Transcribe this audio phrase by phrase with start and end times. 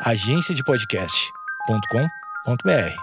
[0.00, 2.96] agenciadepodcast.com.br.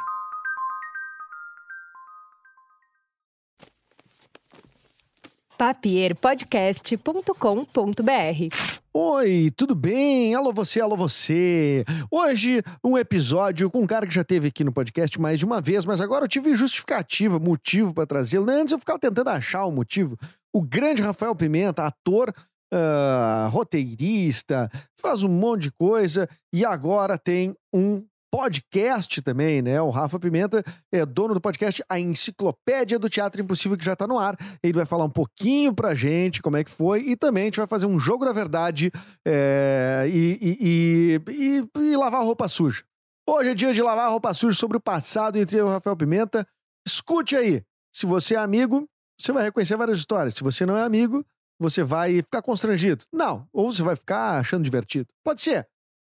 [5.58, 8.56] papierpodcast.com.br.
[8.94, 10.36] Oi, tudo bem?
[10.36, 11.84] Alô você, alô você.
[12.12, 15.60] Hoje um episódio com um cara que já teve aqui no podcast mais de uma
[15.60, 18.52] vez, mas agora eu tive justificativa, motivo para trazê-lo.
[18.52, 20.16] Antes eu ficava tentando achar o motivo.
[20.54, 22.32] O grande Rafael Pimenta, ator,
[22.74, 24.70] uh, roteirista,
[25.00, 28.04] faz um monte de coisa e agora tem um
[28.34, 29.80] podcast também, né?
[29.80, 34.08] O Rafa Pimenta é dono do podcast A Enciclopédia do Teatro Impossível, que já tá
[34.08, 34.36] no ar.
[34.64, 37.58] Ele vai falar um pouquinho pra gente como é que foi e também a gente
[37.58, 38.92] vai fazer um jogo da verdade
[39.24, 42.84] é, e, e, e, e, lavar roupa suja.
[43.30, 45.96] Hoje é dia de lavar roupa suja sobre o passado entre eu e o Rafael
[45.96, 46.48] Pimenta.
[46.88, 47.62] Escute aí.
[47.96, 50.34] Se você é amigo, você vai reconhecer várias histórias.
[50.34, 51.24] Se você não é amigo,
[51.60, 53.06] você vai ficar constrangido.
[53.12, 53.48] Não.
[53.52, 55.08] Ou você vai ficar achando divertido.
[55.24, 55.68] Pode ser.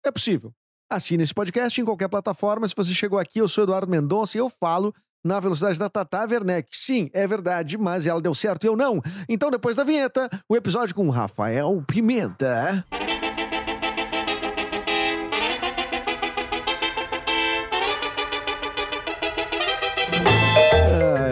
[0.04, 0.52] É possível.
[0.90, 2.66] Assine esse podcast em qualquer plataforma.
[2.66, 4.92] Se você chegou aqui, eu sou Eduardo Mendonça e eu falo
[5.24, 6.68] na velocidade da Tata Werneck.
[6.72, 9.00] Sim, é verdade, mas ela deu certo e eu não.
[9.28, 12.84] Então, depois da vinheta, o episódio com Rafael Pimenta.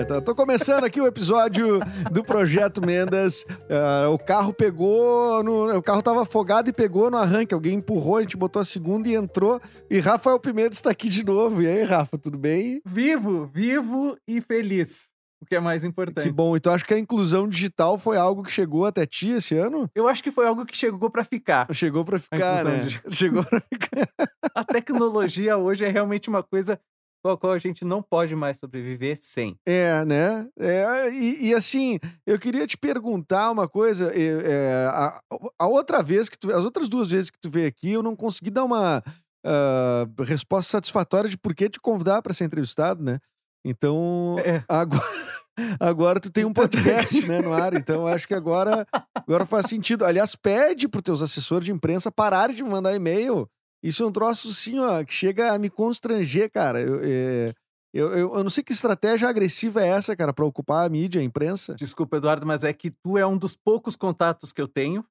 [0.08, 3.42] Tá, tô começando aqui o episódio do Projeto Mendas.
[3.42, 7.52] Uh, o carro pegou, no, o carro tava afogado e pegou no arranque.
[7.52, 9.60] Alguém empurrou, a gente botou a segunda e entrou.
[9.90, 11.60] E Rafael Pimenta está aqui de novo.
[11.60, 12.80] E aí, Rafa, tudo bem?
[12.86, 15.08] Vivo, vivo e feliz.
[15.42, 16.26] O que é mais importante.
[16.26, 16.56] Que bom.
[16.56, 19.90] Então acho que a inclusão digital foi algo que chegou até ti esse ano?
[19.94, 21.66] Eu acho que foi algo que chegou para ficar.
[21.74, 22.84] Chegou para ficar, né?
[22.84, 23.12] Digital.
[23.12, 24.08] Chegou para ficar.
[24.54, 26.80] a tecnologia hoje é realmente uma coisa
[27.22, 29.58] com a qual a gente não pode mais sobreviver sem.
[29.66, 30.48] É, né?
[30.58, 34.12] É, e, e assim, eu queria te perguntar uma coisa.
[34.14, 35.20] É, a,
[35.58, 38.14] a, outra vez que tu, as outras duas vezes que tu veio aqui, eu não
[38.14, 39.02] consegui dar uma
[39.44, 43.18] uh, resposta satisfatória de por que te convidar para ser entrevistado, né?
[43.64, 44.62] Então, é.
[44.68, 45.04] agora,
[45.80, 50.04] agora tu tem um podcast né, no ar, então acho que agora, agora faz sentido.
[50.04, 53.48] Aliás, pede para os teus assessores de imprensa pararem de me mandar e-mail
[53.82, 56.80] isso é um troço, assim, ó, que chega a me constranger, cara.
[56.80, 57.52] Eu, é,
[57.92, 61.20] eu, eu, eu, não sei que estratégia agressiva é essa, cara, para ocupar a mídia,
[61.20, 61.74] a imprensa.
[61.74, 65.04] Desculpa, Eduardo, mas é que tu é um dos poucos contatos que eu tenho.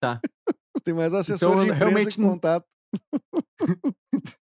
[0.00, 0.20] Tá.
[0.84, 2.66] Tem mais assessor então, de realmente que contato.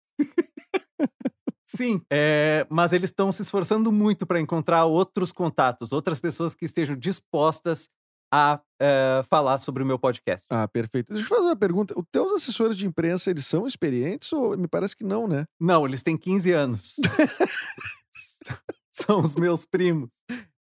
[1.66, 6.66] Sim, é, mas eles estão se esforçando muito para encontrar outros contatos, outras pessoas que
[6.66, 7.90] estejam dispostas
[8.32, 10.48] a uh, falar sobre o meu podcast.
[10.50, 11.14] Ah, perfeito.
[11.14, 11.94] Deixa eu fazer uma pergunta.
[11.98, 15.46] Os teus assessores de imprensa, eles são experientes ou me parece que não, né?
[15.60, 16.96] Não, eles têm 15 anos.
[18.92, 20.10] são os meus primos.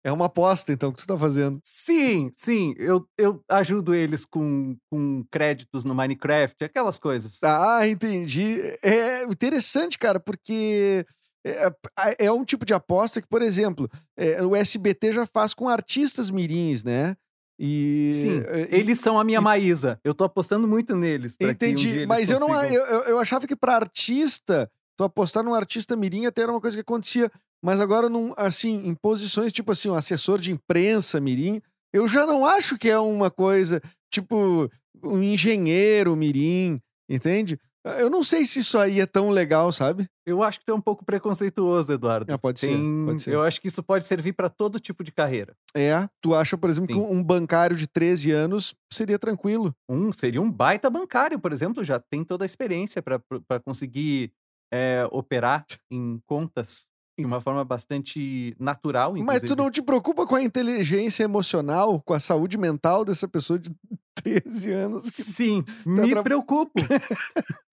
[0.07, 1.59] É uma aposta, então, que você está fazendo.
[1.65, 2.75] Sim, sim.
[2.77, 7.43] Eu, eu ajudo eles com, com créditos no Minecraft, aquelas coisas.
[7.43, 8.61] Ah, entendi.
[8.83, 11.07] É interessante, cara, porque
[11.47, 15.69] é, é, um tipo de aposta que, por exemplo, é, o SBT já faz com
[15.69, 17.17] artistas mirins, né?
[17.59, 19.99] E Sim, e, eles são a minha e, Maísa.
[20.03, 21.37] Eu tô apostando muito neles.
[21.41, 25.97] Entendi, um mas eu não eu, eu achava que para artista, tu apostar num artista
[25.97, 27.31] mirim até era uma coisa que acontecia,
[27.63, 31.63] mas agora num, assim, em posições tipo assim, um assessor de imprensa mirim,
[31.93, 34.71] eu já não acho que é uma coisa tipo
[35.03, 37.59] um engenheiro mirim, entende?
[37.99, 40.09] Eu não sei se isso aí é tão legal, sabe?
[40.27, 42.33] Eu acho que tu é um pouco preconceituoso, Eduardo.
[42.33, 42.71] É, pode, Tem...
[42.71, 43.35] ser, pode ser.
[43.35, 45.55] Eu acho que isso pode servir para todo tipo de carreira.
[45.75, 47.01] É, tu acha, por exemplo, Sim.
[47.01, 49.75] que um bancário de 13 anos seria tranquilo?
[49.89, 54.33] Um, seria um baita bancário, por exemplo, já tem toda a experiência para conseguir
[54.73, 59.17] é, operar em contas de uma forma bastante natural.
[59.17, 59.43] Inclusive.
[59.43, 63.59] Mas tu não te preocupa com a inteligência emocional, com a saúde mental dessa pessoa
[63.59, 63.71] de
[64.23, 65.05] 13 anos?
[65.05, 66.23] Sim, tá me tra...
[66.23, 66.73] preocupo.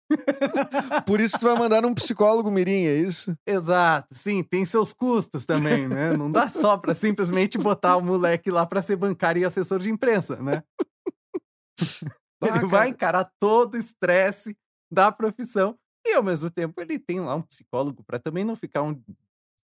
[1.06, 3.36] Por isso tu vai mandar um psicólogo mirim, é isso?
[3.46, 4.16] Exato.
[4.16, 6.16] Sim, tem seus custos também, né?
[6.16, 9.90] Não dá só para simplesmente botar o moleque lá para ser bancário e assessor de
[9.90, 10.64] imprensa, né?
[12.44, 14.58] Ah, ele vai encarar todo o estresse
[14.92, 18.82] da profissão e ao mesmo tempo ele tem lá um psicólogo para também não ficar
[18.82, 19.00] um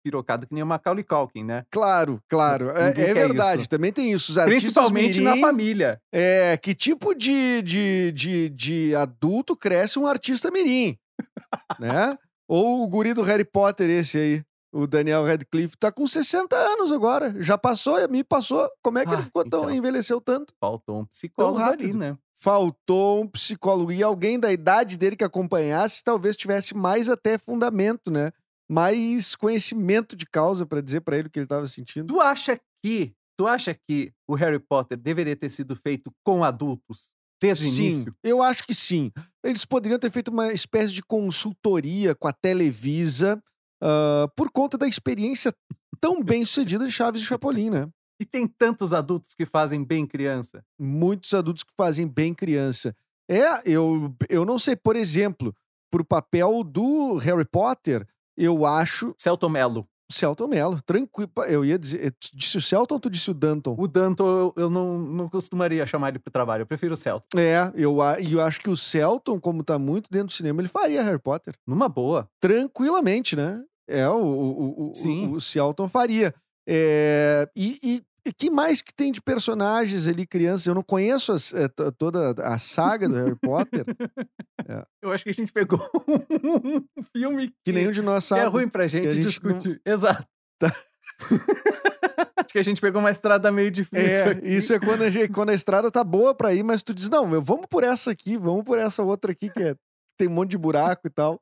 [0.05, 1.65] pirocado que nem o Macaulay Culkin, né?
[1.71, 2.69] Claro, claro.
[2.69, 3.69] É, é verdade, isso.
[3.69, 4.31] também tem isso.
[4.31, 5.99] Os Principalmente mirim, na família.
[6.13, 10.95] É, que tipo de, de, de, de adulto cresce um artista mirim,
[11.79, 12.15] né?
[12.47, 16.91] Ou o guri do Harry Potter esse aí, o Daniel Radcliffe, tá com 60 anos
[16.91, 17.33] agora.
[17.41, 18.69] Já passou, e me passou.
[18.83, 20.53] Como é que ah, ele ficou então, tão, envelheceu tanto?
[20.59, 22.15] Faltou um psicólogo ali, né?
[22.35, 28.11] Faltou um psicólogo e alguém da idade dele que acompanhasse, talvez tivesse mais até fundamento,
[28.11, 28.31] né?
[28.69, 32.07] Mais conhecimento de causa para dizer para ele o que ele estava sentindo.
[32.07, 37.11] Tu acha que tu acha que o Harry Potter deveria ter sido feito com adultos
[37.41, 38.15] desde o sim, início?
[38.23, 39.11] eu acho que sim.
[39.43, 43.41] Eles poderiam ter feito uma espécie de consultoria com a Televisa
[43.83, 45.53] uh, por conta da experiência
[45.99, 47.87] tão bem sucedida de Chaves e Chapolin, né?
[48.17, 50.63] E tem tantos adultos que fazem bem criança.
[50.79, 52.95] Muitos adultos que fazem bem criança.
[53.29, 55.53] É, eu, eu não sei, por exemplo,
[55.91, 59.87] pro papel do Harry Potter, eu acho Celton Mello.
[60.09, 61.31] Celton Mello, tranquilo.
[61.47, 63.75] Eu ia dizer, tu disse o Celton ou tu disse o Danton?
[63.77, 66.61] O Danton, eu, eu não, não costumaria chamar ele pro trabalho.
[66.61, 67.25] Eu prefiro o Celton.
[67.35, 70.67] É, eu, e eu acho que o Celton, como tá muito dentro do cinema, ele
[70.67, 71.55] faria Harry Potter.
[71.65, 72.29] Numa boa.
[72.39, 73.63] Tranquilamente, né?
[73.87, 75.27] É, o, o, o, Sim.
[75.27, 76.33] o, o Celton faria.
[76.67, 80.65] É, e, e, e que mais que tem de personagens ali, crianças?
[80.65, 83.85] Eu não conheço as- é, to- toda a saga do Harry Potter,
[85.01, 88.41] Eu acho que a gente pegou um filme que nenhum de nós que sabe.
[88.41, 89.79] é ruim pra gente, gente discutir.
[89.85, 90.25] Exato.
[90.59, 90.73] Tá.
[92.37, 94.25] acho que a gente pegou uma estrada meio difícil.
[94.25, 94.47] É, aqui.
[94.47, 97.09] isso é quando a, gente- quando a estrada tá boa pra ir, mas tu diz,
[97.09, 99.75] não, meu, vamos por essa aqui, vamos por essa outra aqui que é-
[100.17, 101.39] tem um monte de buraco e tal.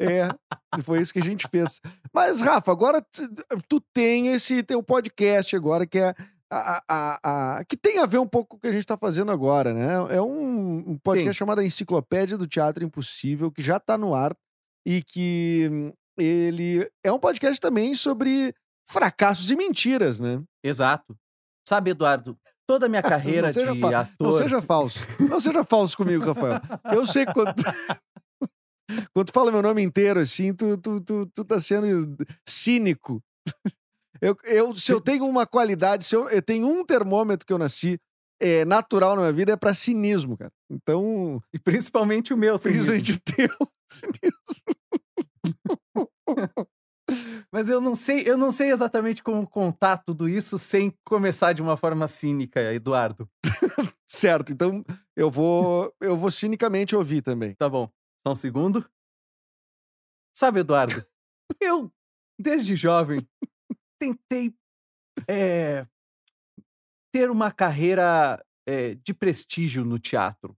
[0.00, 0.28] É,
[0.78, 1.80] e foi isso que a gente fez.
[2.12, 3.04] Mas, Rafa, agora
[3.68, 6.14] tu, tem esse teu podcast agora, que é
[6.50, 8.96] a, a, a- que tem a ver um pouco com o que a gente tá
[8.96, 10.14] fazendo agora, né?
[10.16, 11.34] É um, um podcast Tem.
[11.34, 14.34] chamado Enciclopédia do Teatro Impossível, que já tá no ar
[14.86, 18.54] e que hum, ele é um podcast também sobre
[18.88, 20.42] fracassos e mentiras, né?
[20.64, 21.14] Exato.
[21.68, 22.36] Sabe, Eduardo,
[22.66, 24.08] toda a minha carreira de ator.
[24.18, 24.98] Não seja falso.
[25.20, 26.60] Não seja falso comigo, Rafael.
[26.92, 27.54] Eu sei que quando,
[29.12, 32.16] quando tu fala meu nome inteiro assim, tu, tu, tu, tu tá sendo
[32.48, 33.22] cínico.
[34.20, 37.58] Eu, eu, se eu tenho uma qualidade, se eu, eu tenho um termômetro que eu
[37.58, 37.98] nasci
[38.40, 40.52] é, natural na minha vida, é pra cinismo, cara.
[40.70, 42.86] Então, E principalmente o meu, cinismo.
[43.24, 44.60] tem o cinismo.
[47.52, 51.60] Mas eu não sei, eu não sei exatamente como contar tudo isso sem começar de
[51.62, 53.28] uma forma cínica, Eduardo.
[54.06, 54.84] Certo, então
[55.16, 57.54] eu vou, eu vou cinicamente ouvir também.
[57.54, 57.88] Tá bom.
[58.26, 58.88] Só um segundo.
[60.34, 61.04] Sabe, Eduardo,
[61.60, 61.92] eu,
[62.38, 63.26] desde jovem,
[63.98, 64.54] tentei
[65.28, 65.86] é,
[67.12, 70.56] ter uma carreira é, de prestígio no teatro,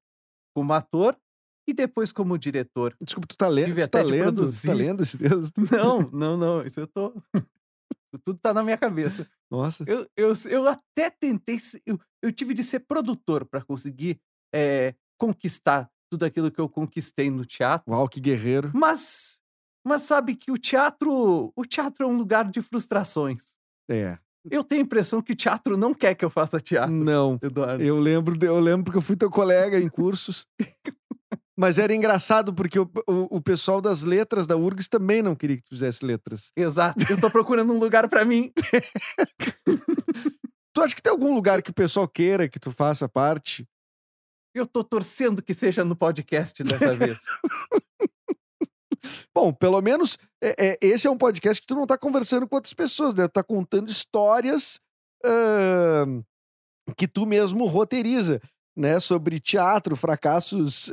[0.54, 1.18] como ator
[1.66, 2.96] e depois como diretor.
[3.00, 5.60] Desculpa, tu tá lendo, Tive tu tá lendo, tu tá lendo esse texto?
[5.72, 7.14] Não, não, não, isso eu tô.
[7.34, 9.26] Isso tudo tá na minha cabeça.
[9.50, 9.84] Nossa.
[9.86, 11.58] Eu, eu, eu até tentei.
[11.86, 14.20] Eu, eu tive de ser produtor para conseguir
[14.54, 17.90] é, conquistar tudo aquilo que eu conquistei no teatro.
[17.90, 18.70] Uau, que guerreiro.
[18.74, 19.38] Mas,
[19.82, 23.54] mas sabe que o teatro, o teatro é um lugar de frustrações.
[23.90, 24.18] É.
[24.50, 27.38] Eu tenho a impressão que o teatro não quer que eu faça teatro, Não.
[27.40, 27.82] Eduardo.
[27.82, 30.46] Eu lembro, eu lembro porque eu fui teu colega em cursos.
[31.56, 35.56] Mas era engraçado porque o, o, o pessoal das letras da URGS também não queria
[35.56, 36.52] que tu fizesse letras.
[36.54, 37.10] Exato.
[37.10, 38.52] Eu tô procurando um lugar para mim.
[40.74, 43.68] Tu acha que tem algum lugar que o pessoal queira que tu faça parte?
[44.54, 47.18] Eu tô torcendo que seja no podcast dessa vez.
[49.34, 52.54] Bom, pelo menos é, é, esse é um podcast que tu não tá conversando com
[52.56, 53.26] outras pessoas, né?
[53.26, 54.78] Tu tá contando histórias
[55.24, 56.22] ahn,
[56.96, 58.40] que tu mesmo roteiriza,
[58.76, 59.00] né?
[59.00, 60.90] Sobre teatro, fracassos,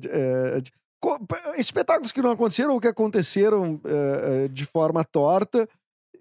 [0.00, 0.70] de-
[1.00, 1.18] co-
[1.58, 3.80] espetáculos que não aconteceram ou que aconteceram
[4.52, 5.68] de forma torta.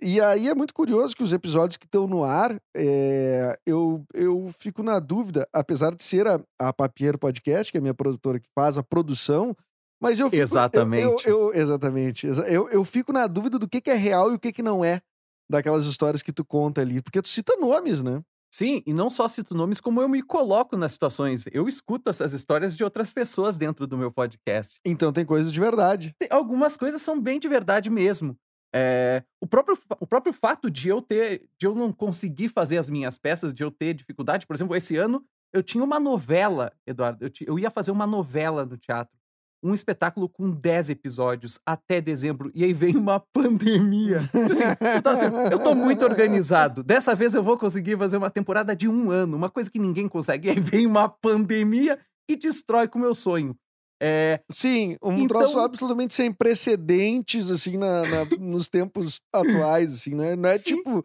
[0.03, 4.49] E aí é muito curioso que os episódios que estão no ar, eh, eu, eu
[4.57, 8.39] fico na dúvida, apesar de ser a, a Papier Podcast, que é a minha produtora
[8.39, 9.55] que faz a produção,
[10.01, 11.27] mas eu fico, eu- eu- Exatamente.
[11.29, 12.27] Eu, exatamente.
[12.27, 14.63] exa- Eu, eu fico na dúvida do que, que é real e o que, que
[14.63, 15.01] não é
[15.49, 17.01] daquelas histórias que tu conta ali.
[17.01, 18.21] Porque tu cita nomes, né?
[18.53, 21.45] Sim, e não só cito nomes, como eu me coloco nas situações.
[21.53, 24.79] Eu escuto essas histórias de outras pessoas dentro do meu podcast.
[24.83, 26.13] Então tem coisas de verdade.
[26.19, 28.35] Tem- algumas coisas são bem de verdade mesmo.
[28.73, 32.89] É, o, próprio, o próprio fato de eu ter, de eu não conseguir fazer as
[32.89, 35.23] minhas peças, de eu ter dificuldade, por exemplo, esse ano
[35.53, 39.13] eu tinha uma novela, Eduardo, eu, ti- eu ia fazer uma novela no teatro,
[39.61, 44.19] um espetáculo com 10 episódios até dezembro, e aí veio uma pandemia.
[44.21, 44.63] Tipo assim,
[44.95, 48.73] eu, tava assim, eu tô muito organizado, dessa vez eu vou conseguir fazer uma temporada
[48.75, 51.99] de um ano, uma coisa que ninguém consegue, e aí vem uma pandemia
[52.29, 53.53] e destrói com o meu sonho.
[54.01, 60.15] É, Sim, um Então- troço absolutamente sem precedentes, assim, na, na- nos tempos atuais, assim,
[60.15, 60.35] né?
[60.35, 60.77] Não é Sim.
[60.77, 61.03] tipo,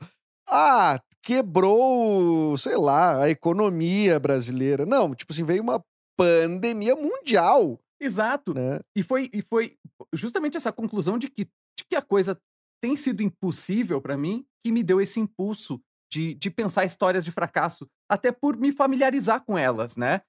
[0.49, 4.87] ah, quebrou, sei lá, a economia brasileira.
[4.87, 5.85] Não, tipo assim, veio uma
[6.19, 8.55] pandemia mundial, exato.
[8.55, 8.81] né?
[8.97, 9.77] E foi, e foi
[10.15, 12.39] justamente essa conclusão de que, de que a coisa
[12.83, 15.81] tem sido impossível para mim que me deu esse impulso
[16.13, 20.21] de, de pensar histórias de fracasso, até por me familiarizar com elas, né?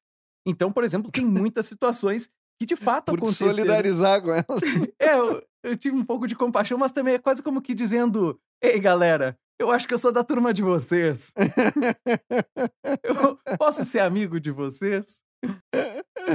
[0.46, 3.54] Então, por exemplo, tem muitas situações que de fato Por te aconteceram.
[3.54, 4.46] solidarizar com ela.
[5.00, 8.40] É, eu, eu tive um pouco de compaixão, mas também é quase como que dizendo:
[8.62, 11.34] Ei, galera, eu acho que eu sou da turma de vocês.
[13.04, 15.24] eu posso ser amigo de vocês?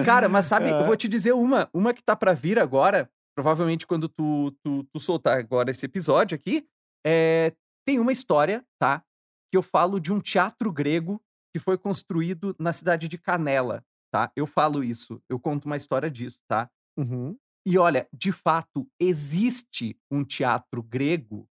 [0.04, 3.86] Cara, mas sabe, eu vou te dizer uma, uma que tá para vir agora, provavelmente
[3.86, 6.66] quando tu, tu, tu soltar agora esse episódio aqui,
[7.04, 7.52] é,
[7.86, 9.02] tem uma história, tá?
[9.50, 11.20] Que eu falo de um teatro grego
[11.54, 14.30] que foi construído na cidade de Canela, tá?
[14.36, 16.68] Eu falo isso, eu conto uma história disso, tá?
[16.96, 17.36] Uhum.
[17.66, 21.48] E olha, de fato, existe um teatro grego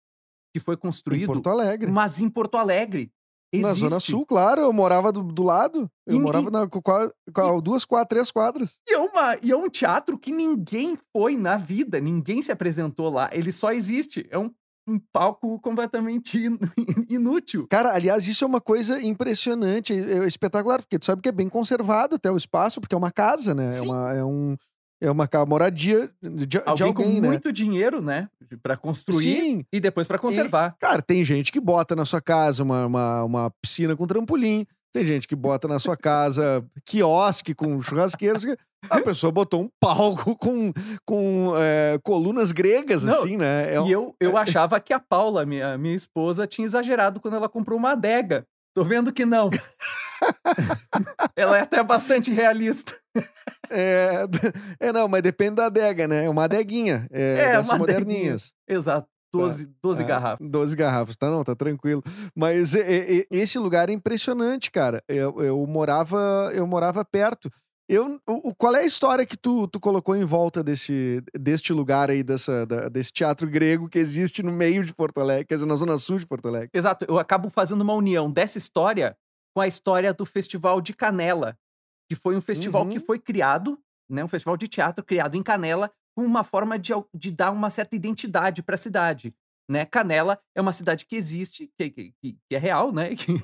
[0.52, 1.23] que foi construído.
[1.25, 1.90] Em Porto Alegre.
[1.90, 3.11] Mas em Porto Alegre.
[3.52, 3.83] Existe.
[3.83, 5.90] Na Zona Sul, claro, eu morava do, do lado.
[6.07, 8.79] Eu E- morava e- na, com, com duas, quatro, três quadras.
[8.88, 13.09] E é, uma, e é um teatro que ninguém foi na vida, ninguém se apresentou
[13.09, 13.29] lá.
[13.33, 14.26] Ele só existe.
[14.31, 14.52] É um,
[14.90, 16.59] um palco completamente in-
[17.09, 17.66] inútil.
[17.68, 21.32] Cara, aliás, isso é uma coisa impressionante, é é espetacular, porque tu sabe que é
[21.32, 23.68] bem conservado até o espaço, porque é uma casa, né?
[23.68, 23.87] É, Sim.
[23.87, 24.56] uma, é, um,
[25.00, 27.28] é uma moradia de, de Alguém, alguém, com né?
[27.28, 28.28] muito dinheiro, né?
[28.62, 29.64] Pra construir Sim.
[29.73, 30.76] e depois pra conservar.
[30.78, 35.06] Cara, tem gente que bota na sua casa uma, uma, uma piscina com trampolim, tem
[35.06, 38.44] gente que bota na sua casa quiosque com churrasqueiros.
[38.88, 40.73] A pessoa botou um palco com,
[41.04, 43.75] com é, colunas gregas, Não, assim, né?
[43.75, 47.37] É um- E eu, eu achava que a Paula, minha, minha esposa, tinha exagerado quando
[47.37, 48.47] ela comprou uma adega.
[48.75, 49.50] Tô vendo que não.
[51.37, 52.97] ela é até bastante realista.
[53.68, 54.25] É,
[54.80, 56.25] é, não, mas depende da adega, né?
[56.25, 57.06] É uma adeguinha.
[57.11, 58.52] É, É, dessas moderninhas.
[58.68, 59.09] Exato.
[59.33, 60.49] 12, 12 Ah, garrafas.
[60.51, 62.03] 12 garrafas, tá não, tá tranquilo.
[62.35, 65.03] Mas é, é, é, esse lugar é impressionante, cara.
[65.09, 67.49] Eu, eu morava eu morava perto.
[67.89, 72.09] Eu, o, qual é a história que tu, tu colocou em volta desse, deste lugar
[72.09, 75.67] aí, dessa, da- desse teatro grego que existe no meio de Porto Alegre, quer dizer,
[75.67, 76.71] na zona sul de Porto Alegre?
[76.73, 77.05] Exato.
[77.09, 79.17] Eu acabo fazendo uma união dessa história
[79.53, 81.57] com a história do Festival de Canela,
[82.09, 82.91] que foi um festival Uhum.
[82.91, 83.77] que foi criado,
[84.09, 84.23] né?
[84.23, 85.91] Um festival de teatro criado em Canela
[86.25, 89.35] uma forma de, de dar uma certa identidade para a cidade.
[89.71, 89.85] Né?
[89.87, 93.11] Canela é uma cidade que existe, que, que- que- é real, né?
[93.15, 93.41] Que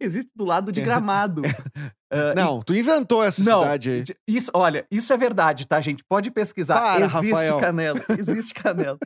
[0.00, 1.42] existe do lado de Gramado.
[2.12, 4.04] E- Não, tu inventou essa não, cidade aí.
[4.28, 6.04] Isso, olha, isso é verdade, tá, gente?
[6.08, 6.80] Pode pesquisar.
[6.80, 7.60] Para, existe Rafael.
[7.60, 8.00] Canela.
[8.16, 8.96] Existe Canela.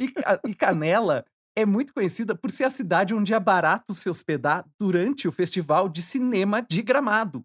[0.00, 0.12] E,
[0.48, 1.24] e Canela
[1.58, 5.88] é muito conhecida por ser a cidade onde é barato se hospedar durante o festival
[5.88, 7.44] de cinema de Gramado.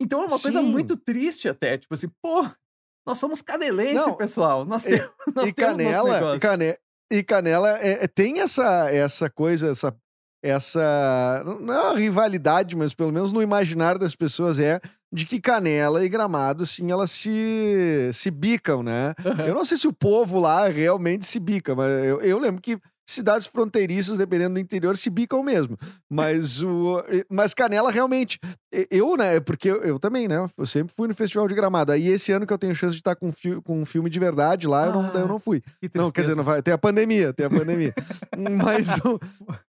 [0.00, 0.70] Então é uma coisa Sim.
[0.70, 1.78] muito triste até.
[1.78, 2.46] Tipo assim, pô,
[3.06, 4.64] nós somos canelense, Não, pessoal.
[4.64, 6.40] Nós e- temos, nós e temos Canela, e.
[6.40, 6.76] Cane-
[7.12, 9.94] e Canela é- é- tem essa, essa coisa, essa,
[10.42, 11.42] essa.
[11.60, 14.80] Não é uma rivalidade, mas pelo menos no imaginário das pessoas é
[15.12, 19.14] de que Canela e Gramado, sim, elas se, se bicam, né?
[19.24, 19.46] Aham.
[19.46, 22.78] Eu não sei se o povo lá realmente se bica, mas eu, eu lembro que
[23.06, 25.76] cidades fronteiriças, dependendo do interior, se bicam mesmo.
[26.10, 28.38] Mas o mas Canela realmente,
[28.90, 31.92] eu, né, porque eu, eu também, né, eu sempre fui no Festival de Gramado.
[31.92, 34.08] Aí esse ano que eu tenho chance de estar com, um fi- com um filme
[34.08, 35.60] de verdade lá, eu, não, Ah, eu não fui.
[35.80, 37.92] Que Não, quer dizer, não vai, tem a pandemia, tem a pandemia.
[38.36, 39.18] Mas o-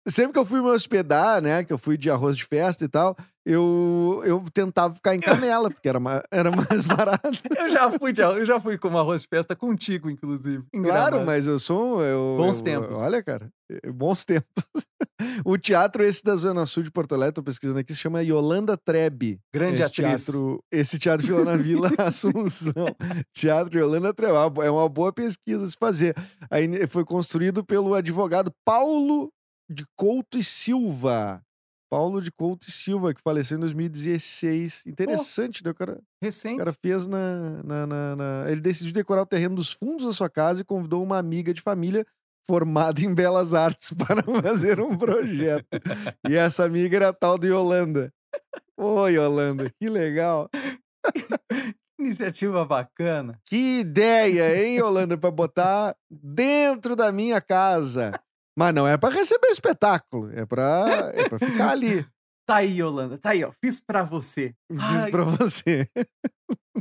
[0.08, 2.88] sempre que eu fui me hospedar, né, que eu fui de arroz de festa e
[2.88, 7.30] tal, eu, eu tentava ficar em Canela, porque era, ma- era mais barato.
[7.58, 10.64] Eu já fui, de, eu já fui com arroz de festa contigo, inclusive.
[10.74, 12.02] Claro, mas eu sou.
[12.04, 13.00] Eu, Bons eu- tempos.
[13.00, 13.50] Olha, cara,
[13.94, 14.64] bons tempos.
[15.46, 18.76] o teatro esse da Zona Sul de Porto Alegre, tô pesquisando aqui, se chama Yolanda
[18.78, 19.40] Trebe.
[19.54, 20.26] Grande esse atriz.
[20.26, 22.88] Teatro, esse teatro fica na Vila Assunção.
[23.34, 24.34] Teatro Yolanda Trebe.
[24.34, 26.16] É uma- É boa pesquisa se fazer.
[26.50, 29.32] Aí foi construído pelo advogado Paulo
[29.70, 31.42] de Couto e Silva.
[31.92, 34.84] Paulo de Couto e Silva, que faleceu em 2016.
[34.88, 35.72] Interessante, né?
[35.72, 36.58] O cara, o Recente.
[36.58, 40.30] cara fez na, na- na- na- Ele decidiu decorar o terreno dos fundos da sua
[40.30, 42.06] casa e convidou uma amiga de família
[42.48, 45.68] formada em belas artes para fazer um projeto.
[46.30, 48.10] E essa amiga era a tal de Yolanda.
[48.78, 50.50] Oi, Yolanda, que legal.
[52.00, 53.40] Iniciativa bacana.
[53.46, 58.12] Que ideia, hein, Yolanda, para botar dentro da minha casa.
[58.58, 62.06] Mas não é para receber espetáculo, é para é pra ficar ali.
[62.44, 63.18] Tá aí, Yolanda.
[63.18, 63.52] Tá aí, ó.
[63.64, 64.54] Fiz pra você.
[64.70, 65.88] Fiz Ai, para você.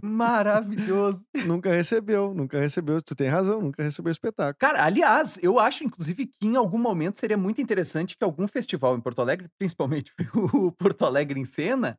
[0.03, 1.25] maravilhoso.
[1.47, 3.01] Nunca recebeu, nunca recebeu.
[3.01, 4.57] Tu tem razão, nunca recebeu espetáculo.
[4.59, 8.97] Cara, aliás, eu acho, inclusive, que em algum momento seria muito interessante que algum festival
[8.97, 10.13] em Porto Alegre, principalmente
[10.55, 11.97] o Porto Alegre em Cena,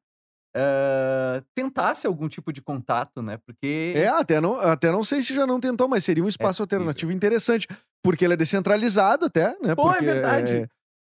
[0.54, 3.38] eh, tentasse algum tipo de contato, né?
[3.46, 3.94] Porque.
[3.96, 6.64] É, até não, até não sei se já não tentou, mas seria um espaço É
[6.64, 7.68] alternativo interessante.
[8.04, 9.76] Porque ele é descentralizado até, né?
[9.76, 10.54] Pô, é porque verdade.
[10.56, 10.68] é-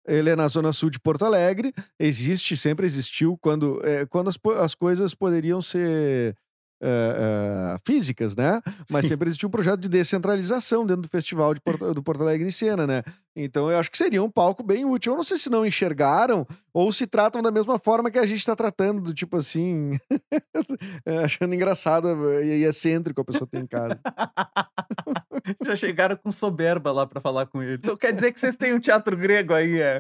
[0.08, 1.72] ele é na zona sul de Porto Alegre.
[2.00, 6.36] Existe, sempre existiu, quando, é, quando as, as coisas poderiam ser
[6.82, 8.62] é, é, físicas, né?
[8.90, 9.10] Mas Sim.
[9.10, 12.52] sempre existiu um projeto de descentralização dentro do festival de Porto, do Porto Alegre em
[12.52, 13.04] Cena, né?
[13.36, 15.14] Então eu acho que seria um palco bem útil.
[15.14, 18.40] Eu não sei se não enxergaram ou se tratam da mesma forma que a gente
[18.40, 19.92] está tratando, do tipo assim,
[21.24, 22.08] achando engraçado
[22.44, 24.00] e e excêntrico a pessoa tem em casa.
[25.66, 27.76] Já chegaram com soberba lá pra falar com ele.
[27.76, 30.00] Então quer dizer que vocês têm um teatro grego aí, é?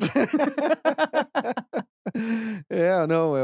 [2.69, 3.41] É, não, é,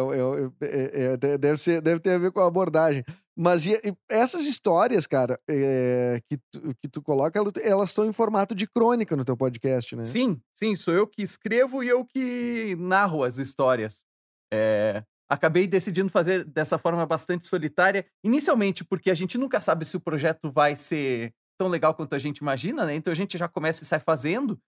[0.61, 3.03] é, é, deve, ser, deve ter a ver com a abordagem.
[3.35, 8.13] Mas e, e essas histórias, cara, é, que, tu, que tu coloca, elas estão em
[8.13, 10.03] formato de crônica no teu podcast, né?
[10.03, 14.03] Sim, sim, sou eu que escrevo e eu que narro as histórias.
[14.51, 19.97] É, acabei decidindo fazer dessa forma bastante solitária, inicialmente porque a gente nunca sabe se
[19.97, 22.95] o projeto vai ser tão legal quanto a gente imagina, né?
[22.95, 24.59] Então a gente já começa e sai fazendo.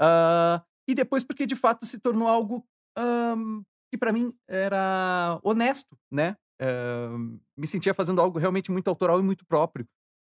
[0.00, 2.64] Uh, e depois porque de fato se tornou algo
[2.98, 6.36] um, que para mim era honesto, né?
[6.60, 9.86] Uh, me sentia fazendo algo realmente muito autoral e muito próprio.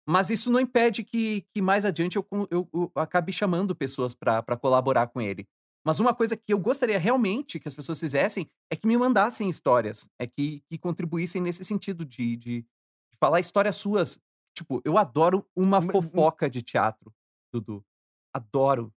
[0.06, 4.56] Mas isso não impede que, que mais adiante eu, eu, eu acabe chamando pessoas para
[4.56, 5.46] colaborar com ele.
[5.84, 9.48] Mas uma coisa que eu gostaria realmente que as pessoas fizessem é que me mandassem
[9.50, 14.18] histórias, é que, que contribuíssem nesse sentido de, de, de falar histórias suas.
[14.56, 17.12] Tipo, eu adoro uma fofoca de teatro,
[17.52, 17.84] Dudu.
[18.32, 18.92] Adoro.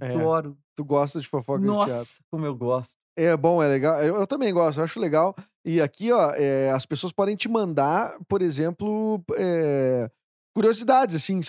[0.00, 0.56] É, adoro.
[0.58, 1.98] É, tu gosta de fofoca Nossa, de teatro.
[1.98, 2.96] Nossa, como eu gosto.
[3.16, 4.02] É bom, é legal.
[4.02, 5.34] Eu, eu também gosto, eu acho legal.
[5.64, 10.10] E aqui, ó, é, as pessoas podem te mandar, por exemplo, é,
[10.54, 11.40] curiosidades, assim,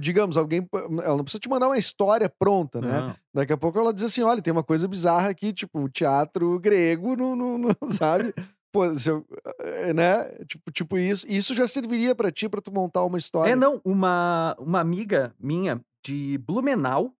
[0.00, 0.66] digamos, alguém,
[1.02, 3.00] ela não precisa te mandar uma história pronta, né?
[3.00, 3.16] Não.
[3.34, 7.16] Daqui a pouco ela diz assim, olha, tem uma coisa bizarra aqui, tipo, teatro grego,
[7.16, 8.32] no, no, no sabe?
[8.72, 9.24] Pô, se eu,
[9.60, 10.24] eh, né?
[10.46, 11.26] Tipo, tipo isso.
[11.28, 13.52] Isso já serviria para ti, para tu montar uma história.
[13.52, 13.80] É, não.
[13.82, 17.14] Uma, uma amiga minha de Blumenau,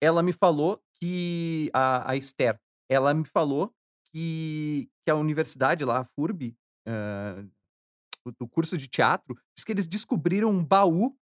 [0.00, 3.72] ela me falou que, a, a Esther, ela me falou
[4.10, 9.86] que, que a universidade lá, a FURB, uh, do curso de teatro, diz que eles
[9.86, 11.16] descobriram um baú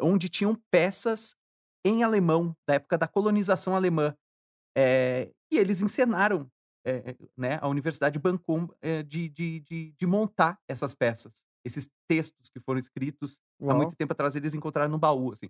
[0.00, 1.36] onde tinham peças
[1.84, 4.16] em alemão, da época da colonização alemã.
[4.76, 6.50] É, e eles encenaram,
[6.84, 11.44] é, né, a Universidade bancou é, de, de, de, de, montar essas peças.
[11.64, 13.70] Esses textos que foram escritos Uau.
[13.70, 15.48] há muito tempo atrás, eles encontraram no baú, assim.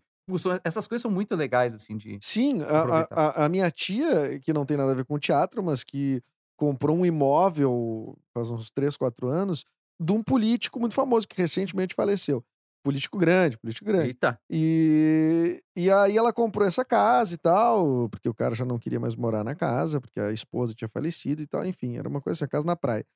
[0.62, 4.64] Essas coisas são muito legais, assim, de Sim, a, a, a minha tia, que não
[4.64, 6.23] tem nada a ver com teatro, mas que
[6.56, 9.64] comprou um imóvel faz uns 3, 4 anos,
[10.00, 12.44] de um político muito famoso que recentemente faleceu.
[12.85, 14.09] Político grande, político grande.
[14.09, 14.38] Eita.
[14.50, 19.00] E, e aí ela comprou essa casa e tal, porque o cara já não queria
[19.00, 21.64] mais morar na casa, porque a esposa tinha falecido e tal.
[21.64, 23.07] Enfim, era uma coisa, essa casa na praia.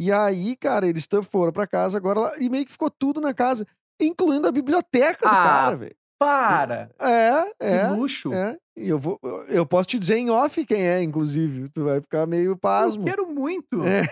[0.00, 3.66] E aí, cara, eles foram pra casa agora e meio que ficou tudo na casa,
[4.00, 5.94] incluindo a biblioteca do ah, cara, velho.
[6.18, 6.90] Para!
[6.98, 7.80] É, é.
[7.80, 8.32] Que luxo.
[8.32, 8.56] É.
[8.78, 11.68] E eu, vou, eu posso te dizer em off quem é, inclusive.
[11.68, 13.02] Tu vai ficar meio pasmo.
[13.02, 13.82] Eu quero muito.
[13.84, 14.02] É.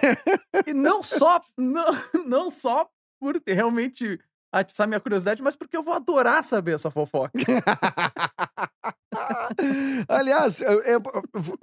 [0.66, 1.86] E não só, não,
[2.26, 2.86] não só
[3.18, 4.20] por ter realmente
[4.52, 7.32] atiçar minha curiosidade, mas porque eu vou adorar saber essa fofoca.
[10.08, 11.02] Aliás, eu, eu,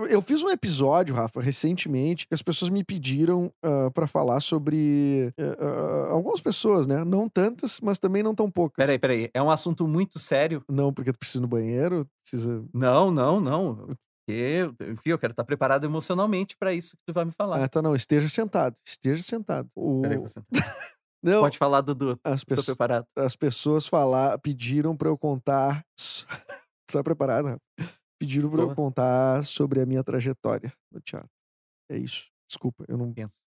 [0.09, 4.39] eu, fiz um episódio, Rafa, recentemente, que as pessoas me pediram uh, ah, para falar
[4.41, 7.03] sobre uh, algumas pessoas, né?
[7.03, 8.83] Não tantas, mas também não tão poucas.
[8.83, 9.29] Peraí, peraí.
[9.33, 10.63] É um assunto muito sério?
[10.69, 12.63] Não, porque tu precisa ir no banheiro, precisa...
[12.73, 13.87] Não, não, não.
[14.25, 17.63] Porque, enfim, eu quero estar preparado emocionalmente para isso que tu vai me falar.
[17.63, 17.95] Ah, tá, não.
[17.95, 18.75] Esteja sentado.
[18.83, 19.69] Esteja sentado.
[19.75, 20.01] O...
[20.01, 20.45] Peraí, vou sentar.
[21.25, 22.19] Não, Pode falar, Dudu.
[22.23, 23.07] As Tô preparado.
[23.17, 25.83] As pessoas falar, pediram para eu contar.
[26.87, 27.59] Está preparado?
[28.19, 31.29] Pediram para eu contar sobre a minha trajetória no teatro.
[31.89, 32.29] É isso.
[32.47, 33.39] Desculpa, eu não Pensa.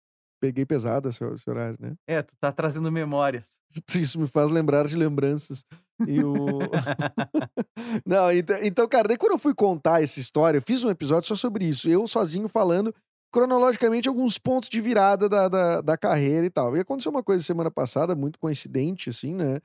[0.41, 1.95] peguei pesado esse, esse, horário, né?
[2.07, 3.59] É, tu tá trazendo memórias.
[3.95, 5.65] Isso me faz lembrar de lembranças.
[6.07, 6.35] E o...
[8.05, 11.29] não, então, então, cara, daí quando eu fui contar essa história, eu fiz um episódio
[11.29, 11.89] só sobre isso.
[11.89, 12.95] Eu sozinho falando
[13.33, 16.77] cronologicamente alguns pontos de virada da, da, da, carreira e tal.
[16.77, 19.59] E aconteceu uma coisa semana passada, muito coincidente, assim, né?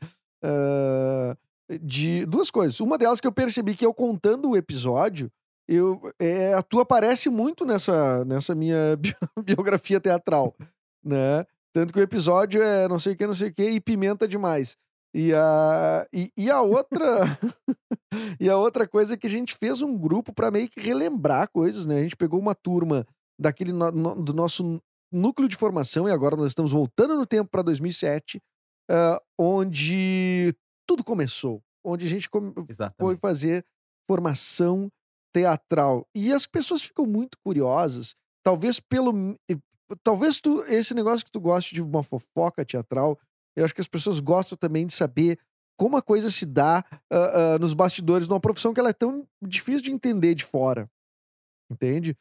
[0.43, 1.37] Uh,
[1.79, 2.79] de duas coisas.
[2.79, 5.31] Uma delas que eu percebi que eu contando o episódio,
[5.67, 8.97] eu, é, a tua aparece muito nessa, nessa minha
[9.43, 10.55] biografia teatral,
[11.03, 11.45] né?
[11.73, 14.27] Tanto que o episódio é não sei o que, não sei o que, e pimenta
[14.27, 14.75] demais.
[15.13, 17.21] E a, e, e a outra
[18.39, 21.49] e a outra coisa é que a gente fez um grupo para meio que relembrar
[21.51, 21.99] coisas, né?
[21.99, 23.05] A gente pegou uma turma
[23.39, 24.81] daquele no, no, do nosso
[25.11, 28.41] núcleo de formação, e agora nós estamos voltando no tempo para 2007,
[28.89, 30.55] uh, onde
[30.87, 32.29] tudo começou, onde a gente
[32.99, 33.65] foi fazer
[34.07, 34.91] formação
[35.33, 36.07] teatral.
[36.15, 39.35] E as pessoas ficam muito curiosas, talvez pelo.
[40.03, 43.19] Talvez tu, esse negócio que tu goste de uma fofoca teatral,
[43.55, 45.37] eu acho que as pessoas gostam também de saber
[45.77, 48.93] como a coisa se dá uh, uh, nos bastidores de uma profissão que ela é
[48.93, 50.89] tão difícil de entender de fora.
[51.69, 52.15] Entende?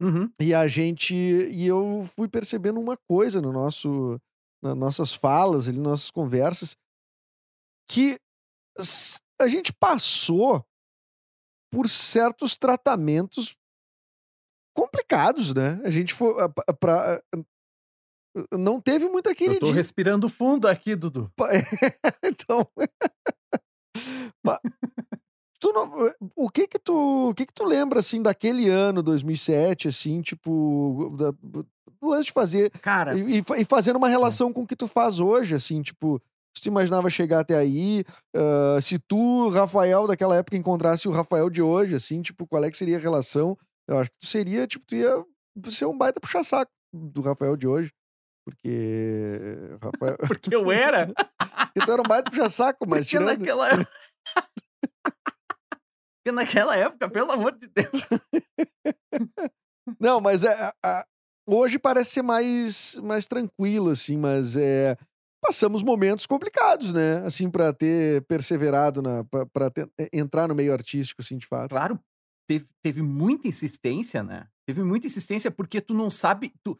[0.00, 0.30] Uhum.
[0.40, 1.14] E a gente.
[1.14, 4.18] E eu fui percebendo uma coisa no nosso,
[4.62, 6.76] nas nossas falas, ali, nas nossas conversas,
[7.90, 8.16] que
[9.40, 10.64] a gente passou
[11.72, 13.56] por certos tratamentos
[14.74, 15.80] complicados, né?
[15.84, 16.34] A gente foi
[16.80, 17.22] para
[18.52, 19.56] não teve muita queridinha.
[19.56, 21.32] Eu tô respirando fundo aqui, Dudu.
[22.22, 22.70] então
[25.58, 25.90] Tu não,
[26.36, 31.14] o que que tu, o que que tu lembra assim daquele ano 2007 assim, tipo,
[31.18, 31.66] da, do
[32.02, 34.88] lance de fazer Cara, e, e fa- e fazendo uma relação com o que tu
[34.88, 36.18] faz hoje, assim, tipo,
[36.56, 38.04] se tu imaginava chegar até aí,
[38.36, 42.70] ah, se tu, Rafael, daquela época encontrasse o Rafael de hoje, assim, tipo, qual é
[42.70, 43.56] que seria a relação?
[43.88, 45.24] Eu acho que tu seria, tipo, tu ia
[45.66, 47.90] ser um baita puxa-saco do Rafael de hoje.
[48.44, 49.76] Porque.
[49.82, 50.16] Rafael.
[50.26, 51.12] porque eu era.
[51.72, 53.38] Porque tu era um baita puxa-saco, mas Porque tirando.
[53.38, 53.90] naquela época.
[56.22, 58.02] Porque naquela época, pelo amor de Deus.
[60.00, 61.06] Não, mas é, a- a-
[61.46, 64.96] hoje parece ser mais, mais tranquilo, assim, mas é,
[65.40, 67.18] passamos momentos complicados, né?
[67.24, 69.24] Assim, pra ter perseverado, na,
[69.74, 71.70] ter- é, entrar no meio artístico, assim, de fato.
[71.70, 71.98] Claro,
[72.46, 74.46] teve, teve muita insistência, né?
[74.66, 76.52] Teve muita insistência porque tu não sabe.
[76.62, 76.78] Tu,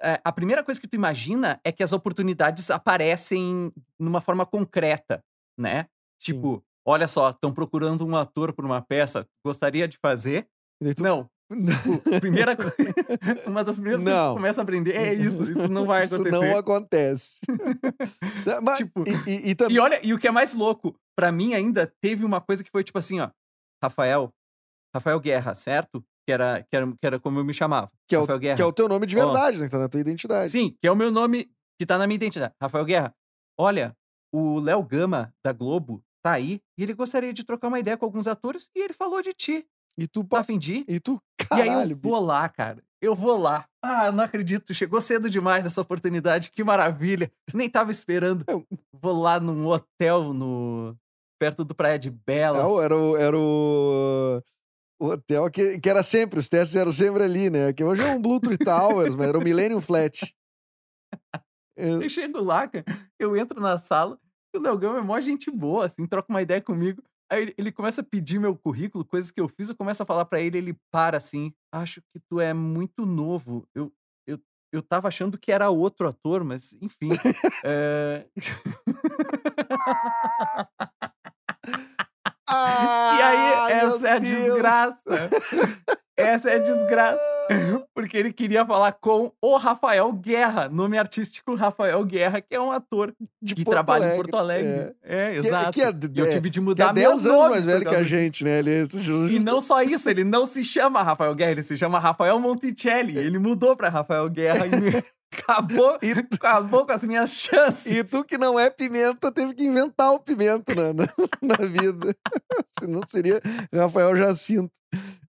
[0.00, 5.22] é, a primeira coisa que tu imagina é que as oportunidades aparecem numa forma concreta,
[5.58, 5.82] né?
[6.20, 6.32] Sim.
[6.34, 10.48] Tipo, olha só, estão procurando um ator para uma peça, gostaria de fazer?
[10.96, 11.28] Tu- Não.
[11.50, 12.54] Tipo, primeira
[13.46, 14.34] uma das primeiras coisas que Não.
[14.34, 16.50] começa a aprender é isso, isso não vai Isso acontecer.
[16.50, 17.40] não acontece.
[18.62, 19.56] Mas- Tipo, e, e, e.
[19.72, 22.70] E olha, e o que é mais louco, pra mim ainda teve uma coisa que
[22.70, 23.30] foi tipo assim, ó.
[23.82, 24.30] Rafael,
[24.94, 26.04] Rafael Guerra, certo?
[26.26, 27.90] Que era, que era, que era como eu me chamava.
[28.06, 28.56] Que é, Rafael o, Guerra.
[28.56, 29.64] que é o teu nome de verdade, né?
[29.66, 30.50] Que tá na tua identidade.
[30.50, 32.52] Sim, que é o meu nome que tá na minha identidade.
[32.60, 33.14] Rafael Guerra.
[33.58, 33.96] Olha,
[34.34, 38.04] o Léo Gama, da Globo, tá aí e ele gostaria de trocar uma ideia com
[38.04, 39.66] alguns atores e ele falou de ti.
[39.96, 41.20] E tu, Tá afim de e tu,
[41.52, 42.82] E aí caralho, eu vou lá, cara.
[43.00, 43.64] Eu vou lá.
[43.82, 44.74] Ah, eu não acredito.
[44.74, 46.50] Chegou cedo demais essa oportunidade.
[46.50, 47.30] Que maravilha.
[47.54, 48.44] Nem tava esperando.
[48.48, 48.66] Eu-
[49.00, 50.96] Vou lá num hotel no
[51.40, 52.60] perto do Praia de Belas.
[52.64, 54.42] Não, era o, era o,
[55.00, 57.72] o hotel que, que era sempre, os testes eram sempre ali, né?
[57.72, 60.34] Que hoje é um Blue Tree Towers, mas era o Millennium Flat.
[61.76, 62.84] É, Eu chego lá, cara.
[63.18, 64.18] Eu entro na sala.
[64.52, 67.00] E o Gama é mó gente boa, assim, troca uma ideia comigo.
[67.30, 69.68] Aí ele, começa a pedir meu currículo, coisas que eu fiz.
[69.68, 71.52] Eu começo a falar pra ele, ele para assim.
[71.72, 73.68] Acho que tu é muito novo.
[73.74, 73.92] Eu,
[74.26, 74.40] eu,
[74.72, 77.10] eu tava achando que era outro ator, mas enfim.
[77.64, 78.26] é...
[82.50, 84.34] E Ah, aí, meu essa é a Deus.
[84.34, 85.30] desgraça.
[86.18, 87.22] Essa é a desgraça.
[87.94, 92.70] Porque ele queria falar com o Rafael Guerra, nome artístico Rafael Guerra, que é um
[92.70, 94.94] ator De que Porto trabalha em Alegre, Porto Alegre.
[95.02, 95.72] É, Que- exato.
[95.72, 97.88] que é- e eu é- tive de Que mudar é meu 10 anos mais velho
[97.88, 98.58] que a gente, né?
[98.58, 101.98] Ele, E justo- não só isso, ele não se chama Rafael Guerra, ele se chama
[101.98, 103.16] Rafael Monticelli.
[103.16, 104.70] Ele mudou pra Rafael Guerra e
[105.32, 107.92] acabou, E, acabou com as minhas chances.
[107.92, 111.06] e tu que não é pimenta, teve que inventar o pimenta na, na,
[111.42, 112.14] na vida.
[112.78, 113.40] Senão seria
[113.72, 114.72] Rafael Jacinto.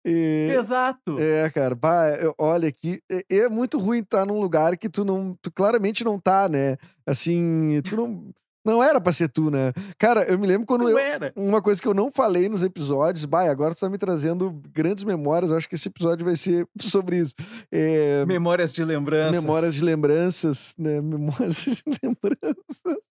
[0.07, 1.16] E- Exato.
[1.19, 5.05] É, cara, pá, eu- olha aqui, é, é muito ruim estar num lugar que tu
[5.05, 6.77] não, tu claramente não tá, né?
[7.05, 8.31] Assim, tu não,
[8.64, 9.73] não era pra ser tu, né?
[9.99, 11.33] Cara, eu me lembro quando Não eu, era.
[11.37, 15.03] uma coisa que eu não falei nos episódios, bah, agora tu tá me trazendo grandes
[15.05, 17.35] memórias, eu acho que esse episódio vai ser sobre isso.
[17.73, 19.40] É, Memórias de lembranças.
[19.42, 21.01] memórias de lembranças, né?
[21.03, 23.03] Memórias de lembranças.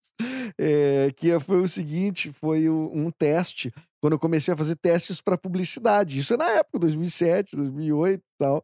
[0.58, 3.72] É, que foi o seguinte, foi um teste,
[4.06, 6.20] quando eu comecei a fazer testes para publicidade.
[6.20, 8.64] Isso é na época, 2007, 2008 e tal.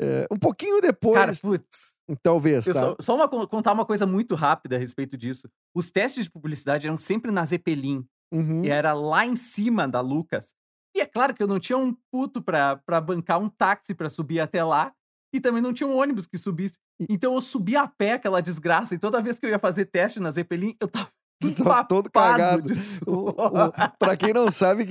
[0.00, 1.94] É, um pouquinho depois, Cara, putz.
[2.20, 2.74] talvez, tá?
[2.74, 5.48] Só, só uma, contar uma coisa muito rápida a respeito disso.
[5.72, 8.04] Os testes de publicidade eram sempre na Zeppelin.
[8.32, 8.64] Uhum.
[8.64, 10.54] E era lá em cima da Lucas.
[10.96, 14.10] E é claro que eu não tinha um puto pra, pra bancar um táxi pra
[14.10, 14.92] subir até lá.
[15.32, 16.78] E também não tinha um ônibus que subisse.
[17.08, 18.96] Então eu subia a pé aquela desgraça.
[18.96, 21.08] E toda vez que eu ia fazer teste na Zeppelin, eu tava
[21.64, 22.68] Tava todo cagado.
[23.06, 24.86] O- o- pra quem não sabe,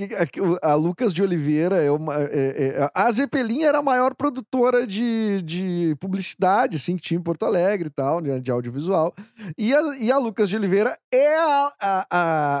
[0.62, 2.14] a- Lucas de Oliveira é uma.
[2.16, 2.28] é-
[2.80, 7.44] é- a Zeppelin era a maior produtora de, de publicidade, assim, que tinha em Porto
[7.44, 9.14] Alegre e tal, de, de audiovisual.
[9.56, 12.06] E a, e a Lucas de Oliveira é a- a-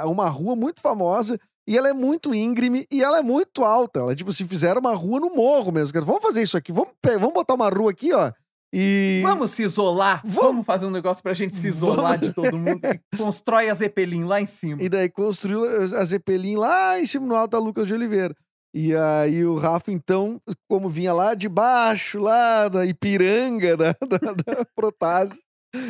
[0.02, 1.38] a- uma rua muito famosa.
[1.68, 4.00] E ela é muito íngreme e ela é muito alta.
[4.00, 6.00] Ela, tipo, se fizeram uma rua no morro mesmo.
[6.04, 6.72] Vamos fazer isso aqui.
[6.72, 8.32] Vamos, vamos botar uma rua aqui, ó.
[8.72, 9.20] E.
[9.22, 10.20] Vamos se isolar?
[10.24, 12.80] Vamos- Vamos fazer um negócio pra gente se isolar de todo mundo.
[12.84, 14.80] E constrói a Zeppelin lá em cima.
[14.82, 15.64] E daí construiu
[15.96, 18.34] a Zeppelin lá em cima no alto da Lucas de Oliveira.
[18.72, 24.32] E aí o Rafa, então, como vinha lá de baixo, lá da Ipiranga, da, da,
[24.32, 25.36] da Protásio,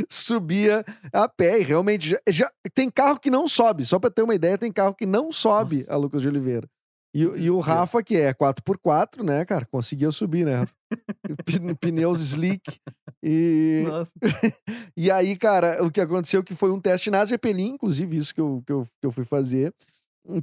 [0.09, 1.61] subia a pé.
[1.61, 3.85] E realmente, já, já- tem carro que não sobe.
[3.85, 5.93] Só pra ter uma ideia, tem carro que não sobe Nossa.
[5.93, 6.67] a Lucas de Oliveira.
[7.15, 9.67] E, o- e o Rafa, que é 4x4, né, cara?
[9.67, 10.65] Conseguiu subir, né?
[11.81, 12.79] Pneus slick.
[13.23, 14.13] E, Nossa.
[14.97, 18.41] e aí, cara, o que aconteceu que foi um teste na Zeppelin, inclusive isso que
[18.41, 19.75] eu, que eu, que eu fui fazer,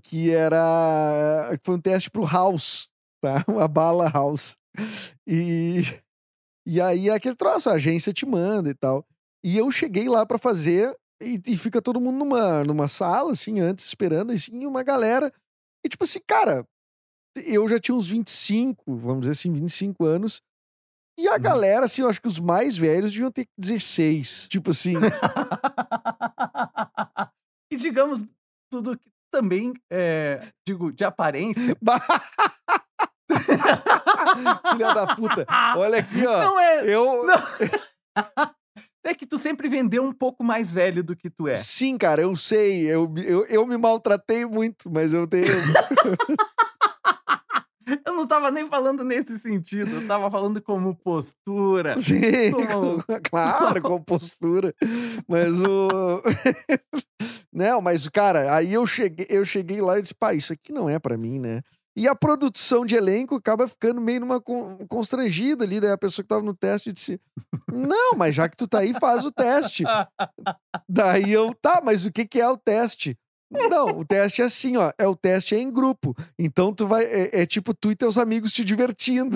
[0.03, 2.89] que era foi um teste pro House,
[3.21, 3.43] tá?
[3.47, 4.57] Uma bala House.
[5.25, 5.81] E,
[6.67, 9.05] e aí é aquele troço, a agência te manda e tal.
[9.43, 13.59] E eu cheguei lá pra fazer e, e fica todo mundo numa, numa sala, assim,
[13.59, 15.31] antes, esperando, assim, e uma galera
[15.87, 16.67] E tipo assim, cara,
[17.45, 20.41] eu já tinha uns 25, vamos dizer assim, 25 anos.
[21.17, 21.39] E a Uhum.
[21.39, 24.49] galera, assim, eu acho que os mais velhos deviam ter 16.
[24.49, 24.95] Tipo assim.
[27.71, 28.25] e digamos,
[28.69, 31.73] tudo que também, é, digo, de aparência.
[34.73, 35.45] Filha da puta.
[35.77, 36.37] Olha aqui, ó.
[36.43, 36.83] Não é.
[36.93, 37.25] Eu.
[37.25, 37.37] Não.
[39.07, 41.55] É que tu sempre vendeu um pouco mais velho do que tu é.
[41.55, 42.85] Sim, cara, eu sei.
[42.85, 45.45] Eu, eu, eu me maltratei muito, mas eu tenho.
[48.05, 51.95] Eu não tava nem falando nesse sentido, eu tava falando como postura.
[52.01, 54.75] Sim, Como- claro, com postura.
[55.25, 56.21] Mas o.
[57.53, 60.89] não, mas, cara, aí eu cheguei, eu cheguei lá e disse, pá, isso aqui não
[60.89, 61.61] é pra mim, né?
[61.97, 66.23] E a produção de elenco acaba ficando meio numa con- constrangida ali, daí a pessoa
[66.23, 67.19] que tava no teste disse:
[67.73, 69.83] Não, mas já que tu tá aí, faz o teste.
[70.87, 73.17] Daí eu, tá, mas o que que é o teste?
[73.49, 74.91] Não, o teste é assim, ó.
[74.95, 76.15] É o teste é em grupo.
[76.37, 77.03] Então tu vai.
[77.03, 79.35] É, é tipo tu e teus amigos te divertindo.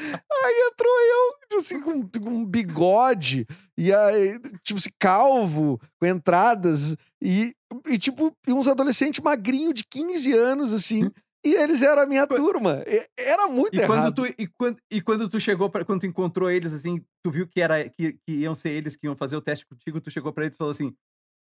[0.00, 6.06] Aí entrou eu, tipo assim, com, com um bigode, e aí, tipo assim, calvo, com
[6.06, 7.52] entradas, e,
[7.86, 11.10] e tipo, uns adolescentes magrinhos de 15 anos, assim.
[11.44, 12.82] E eles eram a minha turma.
[12.86, 14.14] E- Era muito E quando, errado.
[14.14, 17.46] tu, e, quando, e quando tu chegou, pra, quando tu encontrou eles, assim, tu viu
[17.46, 20.32] que, era, que, que iam ser eles que iam fazer o teste contigo, tu chegou
[20.32, 20.92] pra eles e falou assim: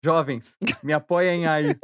[0.03, 1.75] Jovens, me apoiem aí.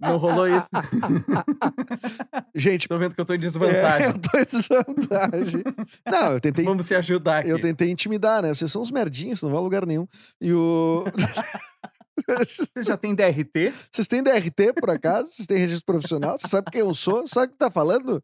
[0.00, 0.68] Não rolou isso?
[2.54, 4.06] Gente, Tô vendo que eu tô em é, desvantagem.
[4.08, 5.62] eu tô em desvantagem.
[6.06, 7.48] Não, eu tentei Vamos se ajudar aqui.
[7.50, 8.48] Eu tentei intimidar, né?
[8.54, 10.06] Vocês são uns merdinhos, não vão a lugar nenhum.
[10.40, 11.04] E o.
[12.74, 13.72] Você já tem DRT?
[13.90, 15.32] Vocês têm DRT, por acaso?
[15.32, 16.38] Vocês têm registro profissional?
[16.38, 17.26] Você sabe quem eu sou?
[17.26, 18.22] Sabe o que tá falando?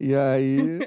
[0.00, 0.78] E aí.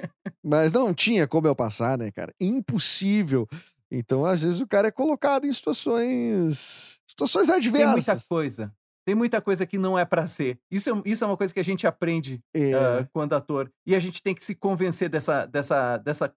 [0.42, 2.32] Mas não tinha como eu passar, né, cara?
[2.40, 3.48] Impossível.
[3.90, 7.00] Então, às vezes, o cara é colocado em situações.
[7.08, 8.24] situações Tem muita adversas.
[8.28, 8.72] coisa.
[9.04, 10.60] Tem muita coisa que não é pra ser.
[10.70, 13.72] Isso é, isso é uma coisa que a gente aprende É, ah, quando ator.
[13.84, 16.32] E a gente tem que se convencer dessa, dessa, dessa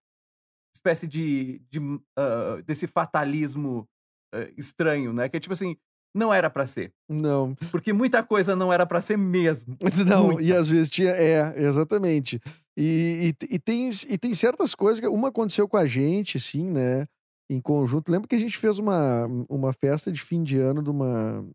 [0.75, 1.61] espécie de.
[1.69, 1.79] de
[2.17, 3.87] ah, desse fatalismo
[4.33, 5.29] ah, estranho, né?
[5.29, 5.77] Que é tipo assim,
[6.13, 6.93] não era pra ser.
[7.09, 7.55] não.
[7.71, 9.75] Porque muita coisa não era pra ser mesmo.
[10.07, 10.43] Não, Muita.
[10.43, 11.09] e às vezes tinha.
[11.11, 12.39] É, exatamente.
[12.77, 15.07] E, e, e tem, e tem certas coisas que.
[15.07, 17.05] Uma aconteceu com a gente, assim, né?
[17.49, 18.11] Em conjunto.
[18.11, 21.45] Lembra que a gente fez uma, uma festa de fim de ano de uma,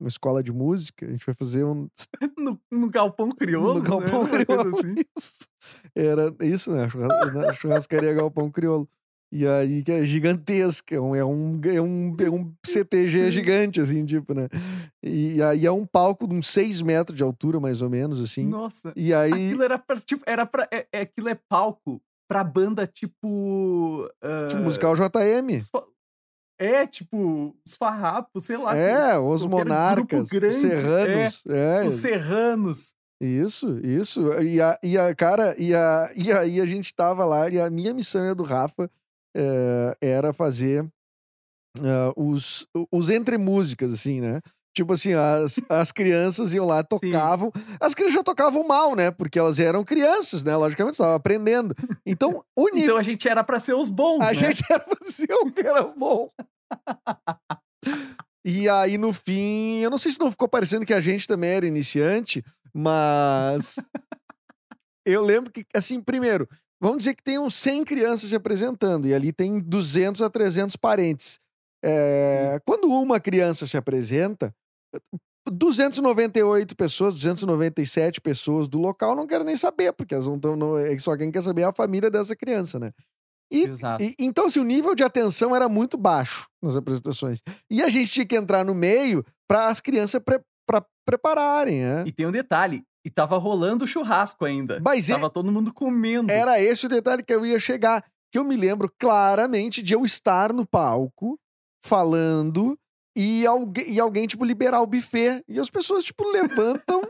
[0.00, 1.06] uma escola de música?
[1.06, 1.88] A gente foi fazer um.
[2.38, 3.74] No, no Galpão Crioulo.
[3.74, 4.30] no Galpão né?
[4.30, 4.78] Uma coisa Crioulo.
[4.78, 4.94] assim.
[5.16, 5.48] Isso.
[5.94, 6.88] Era isso, né?
[6.88, 8.88] Churras- Churrascaria Galpão Crioulo.
[9.34, 10.94] E aí, que é gigantesca.
[10.94, 14.46] É um, é um, é um, é CTG gigante, assim, tipo, né?
[15.02, 18.46] E aí é um palco de uns 6 metros de altura, mais ou menos, assim.
[18.46, 18.92] Nossa.
[18.94, 19.32] E aí.
[19.32, 20.68] Aquilo era pra, tipo, era pra.
[20.70, 24.06] É, é- aquilo é palco pra banda tipo.
[24.22, 25.54] ah, Tipo, musical JM.
[25.56, 25.70] os
[26.60, 28.76] É, tipo, os farrapos, sei lá.
[28.76, 31.44] É, os qualquer grupo monarcas, grande, os serranos.
[31.48, 32.94] É, Os serranos.
[33.18, 34.30] isso, isso.
[34.42, 37.70] E a, e a cara, e, a, e aí a gente tava lá, e a
[37.70, 38.90] minha missão e a do Rafa
[39.36, 40.86] eh, era fazer
[41.80, 44.40] ah, os, os entre músicas, assim, né?
[44.74, 47.50] Tipo assim, as, as crianças iam lá, tocavam.
[47.80, 49.10] As crianças já tocavam mal, né?
[49.10, 50.56] Porque elas eram crianças, né?
[50.56, 51.74] Logicamente, estavam aprendendo.
[52.06, 52.82] Então, o nível.
[52.82, 54.34] Então a gente era pra ser os bons, A né?
[54.34, 56.30] gente era fazer o que era bom.
[58.44, 61.50] E aí, no fim, eu não sei se não ficou parecendo que a gente também
[61.50, 63.76] era iniciante, mas.
[65.06, 66.48] eu lembro que, assim, primeiro,
[66.82, 70.76] vamos dizer que tem uns 100 crianças se apresentando, e ali tem 200 a 300
[70.76, 71.38] parentes.
[71.84, 74.54] É, quando uma criança se apresenta,
[75.50, 80.56] 298 pessoas, 297 pessoas do local não querem nem saber, porque elas não estão.
[80.98, 82.90] Só quem quer saber é a família dessa criança, né?
[83.50, 84.02] E, Exato.
[84.02, 87.40] e- então, assim, o nível de atenção era muito baixo nas apresentações.
[87.70, 92.04] E a gente tinha que entrar no meio para as crianças pre- pra prepararem, né?
[92.06, 92.82] E tem um detalhe.
[93.04, 94.80] E tava rolando churrasco ainda.
[94.84, 96.30] Mas é- Tava todo mundo comendo.
[96.30, 98.04] era esse o detalhe que eu ia chegar.
[98.30, 101.38] Que eu me lembro claramente de eu estar no palco
[101.84, 102.78] falando
[103.16, 105.42] e, algu e alguém, tipo, liberar o buffet.
[105.48, 107.02] E as pessoas, tipo, levantam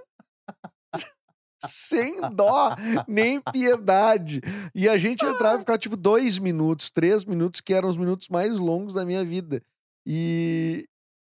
[1.65, 2.75] sem dó,
[3.07, 4.41] nem piedade.
[4.75, 8.29] E a gente entrava e ficava, tipo, dois minutos, três minutos, que eram os minutos
[8.29, 9.63] mais longos da minha vida.
[10.07, 10.89] E,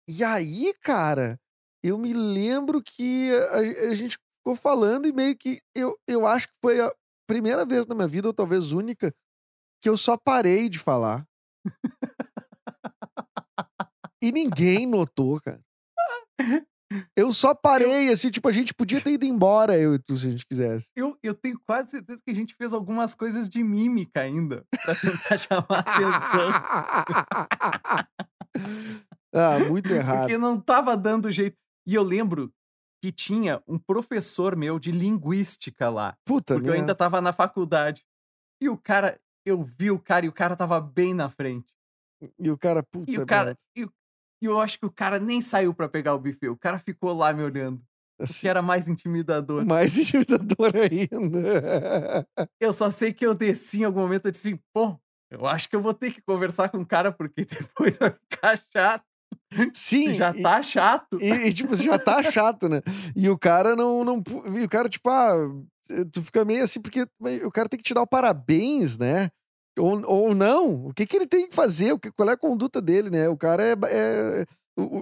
[0.09, 1.39] e aí, cara,
[1.83, 6.49] eu me lembro que a, a gente ficou falando e meio que eu, eu acho
[6.49, 6.93] que foi a
[7.25, 9.15] primeira vez na minha vida, ou talvez única,
[9.81, 11.25] que eu só parei de falar.
[14.21, 15.61] e ninguém notou, cara.
[17.15, 20.27] Eu só parei, assim, tipo, a gente podia ter ido embora, eu e tu, se
[20.27, 20.91] a gente quisesse.
[20.95, 24.63] Eu, eu tenho quase certeza que a gente fez algumas coisas de mímica ainda.
[24.83, 26.51] Pra tentar chamar a atenção.
[29.33, 30.19] ah, muito errado.
[30.19, 31.57] Porque não tava dando jeito.
[31.87, 32.53] E eu lembro
[33.03, 36.15] que tinha um professor meu de linguística lá.
[36.23, 38.01] Puta Porque eu ainda tava na faculdade.
[38.61, 41.73] E o cara, eu vi o cara e o cara tava bem na frente.
[42.39, 43.81] E o cara, puta E o cara, e,
[44.41, 46.47] e eu acho que o cara nem saiu pra pegar o buffet.
[46.47, 47.83] O cara ficou lá me olhando.
[48.17, 49.65] Assim, que era mais intimidador.
[49.65, 52.25] mais intimidador ainda.
[52.57, 54.97] Eu só sei que eu desci em algum momento e disse assim, pô,
[55.29, 57.43] eu acho que eu vou ter que conversar com o cara porque
[57.83, 59.03] depois vai ficar chato.
[59.73, 60.03] Sim.
[60.03, 61.17] Se já e- tá chato.
[61.21, 62.81] E, e, tipo, já tá chato, né?
[63.15, 64.03] E o cara não.
[64.03, 64.23] não
[64.55, 65.33] e o cara, tipo, ah,
[66.11, 67.05] tu fica meio assim, porque
[67.45, 69.29] o cara tem que te dar o parabéns, né?
[69.77, 70.87] Ou, ou não.
[70.87, 71.93] O que, que ele tem que fazer?
[71.93, 73.27] O que, qual é a conduta dele, né?
[73.29, 73.75] O cara é.
[73.89, 74.45] é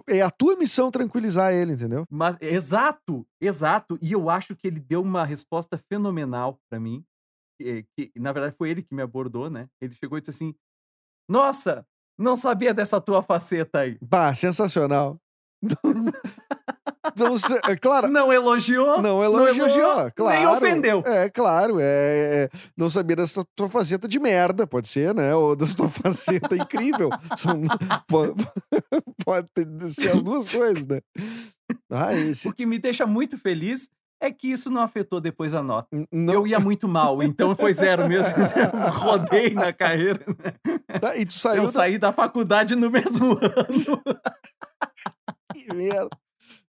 [0.10, 2.06] é a tua missão tranquilizar ele, entendeu?
[2.10, 3.98] Mas, exato, exato.
[4.02, 7.04] E eu acho que ele deu uma resposta fenomenal pra mim.
[7.58, 9.70] Que, que, na verdade, foi ele que me abordou, né?
[9.82, 10.54] Ele chegou e disse assim:
[11.30, 11.86] Nossa,
[12.18, 13.98] não sabia dessa tua faceta aí.
[14.02, 15.18] Bah, sensacional.
[17.04, 17.36] Então,
[17.68, 19.02] é claro, Não elogiou?
[19.02, 20.38] Não elogiou, claro.
[20.40, 21.04] Nem ofendeu.
[21.06, 21.78] É, claro.
[21.80, 21.84] É,
[22.46, 25.34] é- não sabia dessa tua faceta de merda, pode ser, né?
[25.36, 27.10] Ou dessa tua faceta incrível.
[27.36, 27.62] São-
[28.08, 28.34] pode,
[29.26, 29.48] pode
[29.94, 31.00] ser as duas coisas, né?
[31.90, 32.48] Ah, esse.
[32.48, 33.90] O que me deixa muito feliz
[34.22, 35.88] é que isso não afetou depois a nota.
[36.12, 38.34] Não, Eu ia muito mal, então foi zero mesmo.
[38.94, 40.24] Rodei na carreira.
[40.28, 41.00] né?
[41.00, 41.72] tá, e tu saiu Eu da...
[41.72, 44.02] saí da faculdade no mesmo ano.
[45.54, 46.10] Que merda.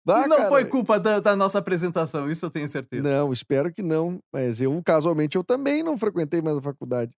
[0.04, 3.02] Bah, e não cara, foi culpa da, da nossa apresentação, isso eu tenho certeza.
[3.02, 4.18] Não, espero que não.
[4.32, 7.12] Mas eu, casualmente, eu também não frequentei mais a faculdade.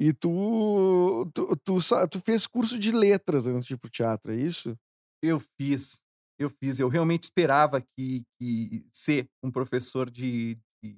[0.00, 4.30] E tu, tu, tu, sa- tu fez curso de letras antes de ir pro teatro,
[4.32, 4.76] é isso?
[5.20, 6.00] Eu fiz,
[6.38, 6.78] eu fiz.
[6.78, 10.96] Eu realmente esperava que, que ser um professor de, de,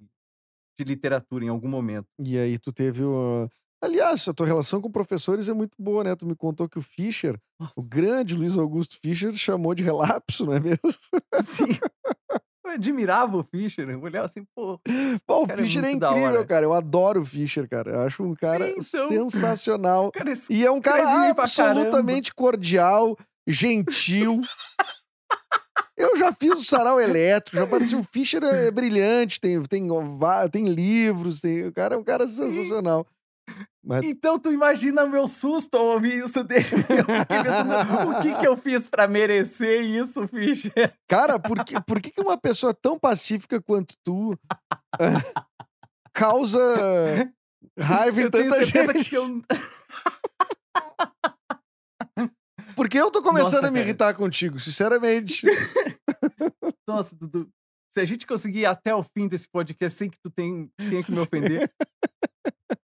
[0.78, 2.06] de literatura em algum momento.
[2.22, 3.48] E aí tu teve o.
[3.82, 6.14] Aliás, a tua relação com professores é muito boa, né?
[6.14, 10.44] Tu me contou que o Fischer, o Nossa, grande Luiz Augusto Fischer, chamou de relapso,
[10.44, 10.82] não é mesmo?
[11.40, 11.78] sim.
[12.62, 14.78] Eu admirava o Fischer, eu olhava assim, pô,
[15.26, 16.66] Pô, o é Fischer é, da incrível, cara.
[16.66, 17.90] Eu adoro o Fischer, cara.
[17.90, 19.08] Eu acho um cara Sim, então.
[19.08, 20.08] sensacional.
[20.08, 24.40] o cara E é um cara absolutamente cordial, gentil.
[26.00, 29.86] Eu já fiz o sarau elétrico, já parecia o Fischer é brilhante, tem, tem,
[30.50, 33.06] tem livros, tem, o cara é um cara sensacional.
[33.84, 36.64] Mas Então tu imagina meu susto ao ouvir isso dele.
[37.28, 40.92] Pensando, o que que eu fiz pra merecer isso, Fischer?
[41.08, 44.38] Cara, por que, por que que uma pessoa tão pacífica quanto tu
[44.98, 45.44] ah,
[46.12, 46.58] causa
[47.78, 49.08] raiva em Eu tanta gente?
[49.10, 49.42] que eu...
[52.80, 53.88] Porque eu tô começando Nossa, a me cara.
[53.88, 55.42] irritar contigo, sinceramente.
[56.88, 57.46] Nossa, Dudu,
[57.90, 61.02] se a gente conseguir ir até o fim desse podcast sem que tu tenha, tenha
[61.02, 61.70] que me ofender,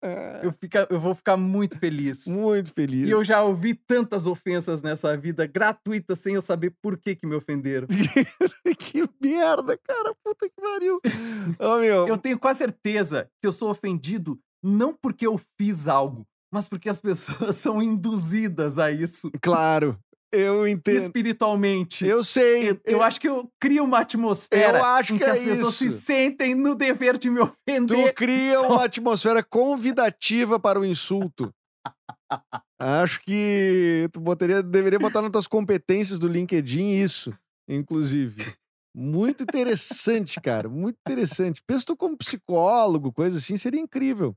[0.43, 2.28] eu, fica, eu vou ficar muito feliz.
[2.28, 3.08] Muito feliz.
[3.08, 7.26] E eu já ouvi tantas ofensas nessa vida gratuitas sem eu saber por que que
[7.26, 7.88] me ofenderam.
[8.78, 10.13] que merda, cara.
[10.21, 11.00] Puta que pariu.
[11.58, 12.10] Ô, meu.
[12.10, 16.89] Eu tenho quase certeza que eu sou ofendido não porque eu fiz algo, mas porque
[16.89, 19.98] as pessoas são induzidas a isso Claro,
[20.32, 20.98] eu entendo.
[20.98, 22.06] espiritualmente.
[22.06, 22.72] Eu sei.
[22.72, 25.76] Eu, eu acho que eu crio uma atmosfera Eu acho que que, é as pessoas
[25.76, 26.02] se isso.
[26.02, 28.13] sentem no dever de me Tu ofender.
[28.13, 31.54] cria Só- uma atmosfera convidativa para o insulto.
[32.80, 37.34] Acho que tu botaria, deveria botar nas tuas competências do LinkedIn isso,
[37.67, 38.54] inclusive.
[38.96, 40.67] Muito interessante, cara.
[40.67, 41.62] Muito interessante.
[41.65, 44.36] Pensa tu como psicólogo, coisa assim, seria incrível.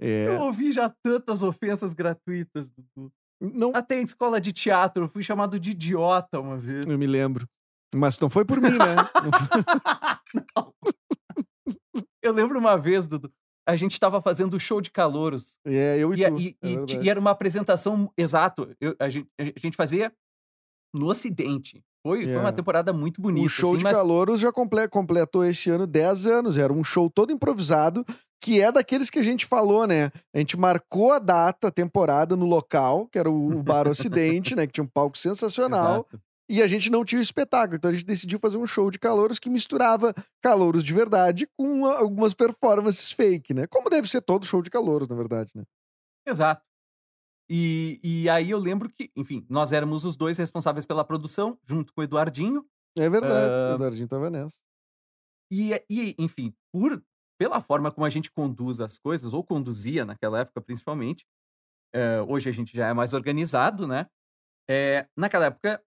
[0.00, 3.12] É, Eu ouvi já tantas ofensas gratuitas, Dudu.
[3.40, 6.86] não, Até em escola de teatro, eu fui chamado de idiota uma vez.
[6.86, 7.46] eu me lembro.
[7.94, 8.96] Mas não foi por mim, né?
[8.96, 10.74] Não foi- Não.
[12.22, 13.32] Eu lembro uma vez, Dudu,
[13.66, 15.56] a gente estava fazendo o show de calouros.
[15.66, 16.40] É, eu e, E, tu.
[16.40, 16.68] e- é
[17.00, 20.12] e e era uma apresentação, exato, eu- a, gente, a gente fazia
[20.94, 21.82] no Ocidente.
[22.06, 22.38] Foi, foi É.
[22.38, 23.46] uma temporada muito bonita.
[23.46, 26.56] O show assim, de mas calouros já comple- completou esse ano 10 anos.
[26.58, 28.04] Era um show todo improvisado,
[28.40, 30.10] que é daqueles que a gente falou, né?
[30.34, 34.66] A gente marcou a data, a temporada no local, que era o Bar Ocidente, né?
[34.66, 36.06] Que tinha um palco sensacional.
[36.08, 36.20] Exato.
[36.48, 37.76] E a gente não tinha o espetáculo.
[37.76, 41.84] Então a gente decidiu fazer um show de calouros que misturava calouros de verdade com
[41.84, 43.66] algumas performances fake, né?
[43.68, 45.62] Como deve ser todo show de calouros, na verdade, né?
[46.26, 46.62] Exato.
[47.48, 51.92] E, e aí eu lembro que, enfim, nós éramos os dois responsáveis pela produção, junto
[51.92, 52.64] com o Eduardinho.
[52.96, 53.50] É verdade.
[53.52, 53.72] Ah.
[53.72, 54.56] O Eduardinho tava nessa.
[55.52, 57.02] E, e enfim, por,
[57.40, 61.24] pela forma como a gente conduz as coisas, ou conduzia naquela época principalmente,
[61.94, 64.06] eh, hoje a gente já é mais organizado, né?
[64.68, 65.82] Eh, naquela época,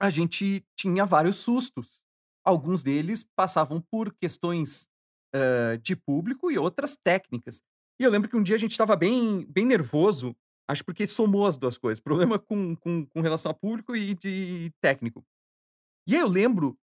[0.00, 2.04] a gente tinha vários sustos.
[2.44, 4.86] Alguns deles passavam por questões
[5.34, 7.60] eh, de público e outras técnicas.
[8.00, 10.36] E eu lembro que um dia a gente estava bem, bem nervoso,
[10.68, 14.72] acho porque somou as duas coisas, problema com, com, com relação a público e de
[14.80, 15.24] técnico.
[16.06, 16.78] E aí eu lembro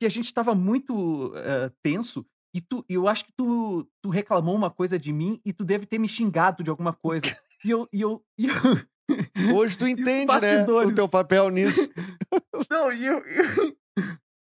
[0.00, 2.26] que a gente tava muito uh, tenso
[2.58, 5.86] e tu, eu acho que tu, tu reclamou uma coisa de mim e tu deve
[5.86, 7.26] ter me xingado de alguma coisa.
[7.64, 7.88] E eu.
[7.92, 10.64] E eu, e eu Hoje tu entende, né?
[10.64, 11.88] O teu papel nisso.
[12.68, 13.76] Não, e eu, eu,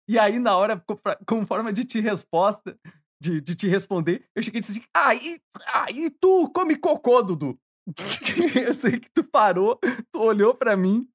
[0.08, 0.80] E aí, na hora,
[1.26, 2.78] como forma de te resposta,
[3.20, 5.40] de, de te responder, eu cheguei e disse assim: ah, e,
[5.74, 7.58] ah, e tu come cocô, Dudu?
[8.66, 9.78] eu sei que tu parou,
[10.12, 11.08] tu olhou para mim,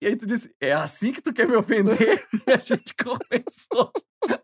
[0.00, 2.24] e aí tu disse: É assim que tu quer me ofender?
[2.46, 3.92] e a gente começou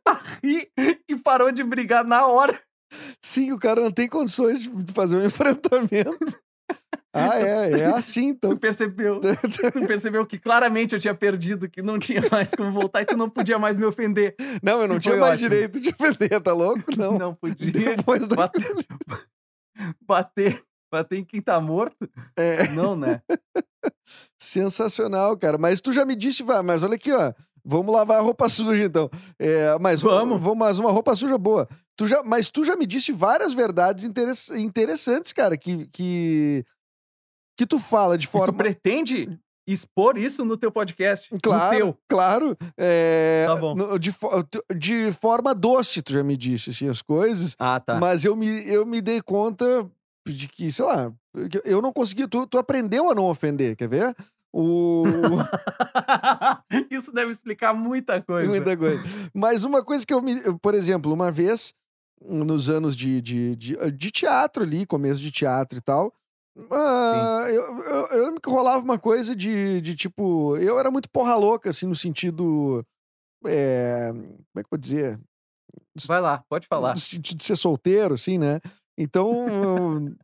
[0.06, 0.70] a rir
[1.08, 2.60] e parou de brigar na hora.
[3.22, 6.40] Sim, o cara não tem condições de fazer um enfrentamento.
[7.12, 8.50] Ah, é, é assim, então.
[8.50, 13.02] Tu percebeu, tu percebeu que claramente eu tinha perdido, que não tinha mais como voltar
[13.02, 14.34] e tu não podia mais me ofender.
[14.62, 15.48] Não, eu não tinha mais ótimo.
[15.48, 16.84] direito de ofender, tá louco?
[16.96, 17.18] Não.
[17.18, 18.36] Não podia Depois da...
[18.36, 18.74] bater,
[20.06, 22.08] bater, bater em quem tá morto?
[22.36, 23.20] É, Não, né?
[24.40, 25.58] sensacional, cara.
[25.58, 27.32] Mas tu já me disse, vai, mas olha aqui, ó.
[27.64, 29.10] Vamos lavar a roupa suja, então.
[29.38, 30.40] É, mas Vamos.
[30.40, 31.68] vamos, mas uma roupa suja boa.
[31.96, 36.64] Tu já, mas tu já me disse várias verdades interess- interessantes, cara, que, que,
[37.58, 38.56] que tu fala de E tu forma.
[38.56, 41.30] pretende expor isso no teu podcast?
[41.30, 41.98] No Claro, teu.
[42.08, 42.56] claro.
[42.78, 43.74] É, Tá bom.
[43.98, 44.14] de,
[44.78, 47.54] de forma doce, tu já me disse assim, as coisas.
[47.58, 47.98] Ah, tá.
[48.00, 49.86] Mas eu me, eu me dei conta
[50.32, 51.12] de que, sei lá,
[51.64, 52.26] eu não consegui.
[52.26, 54.14] Tu, tu aprendeu a não ofender, quer ver?
[54.52, 55.04] O.
[56.90, 58.48] Isso deve explicar muita coisa.
[58.48, 59.02] Muita coisa.
[59.34, 60.40] Mas uma coisa que eu me.
[60.44, 61.74] eu, Por exemplo, uma vez,
[62.24, 66.12] nos anos de, de, de, de teatro ali, começo de teatro e tal.
[66.70, 70.56] ah, eu, eu, eu lembro que rolava uma coisa de, de tipo.
[70.56, 72.84] Eu era muito porra louca, assim, no sentido.
[73.46, 75.20] é, como é que eu vou dizer?
[76.06, 76.94] Vai lá, pode falar.
[76.94, 78.60] No sentido de ser solteiro, assim, né?
[78.98, 80.14] Então.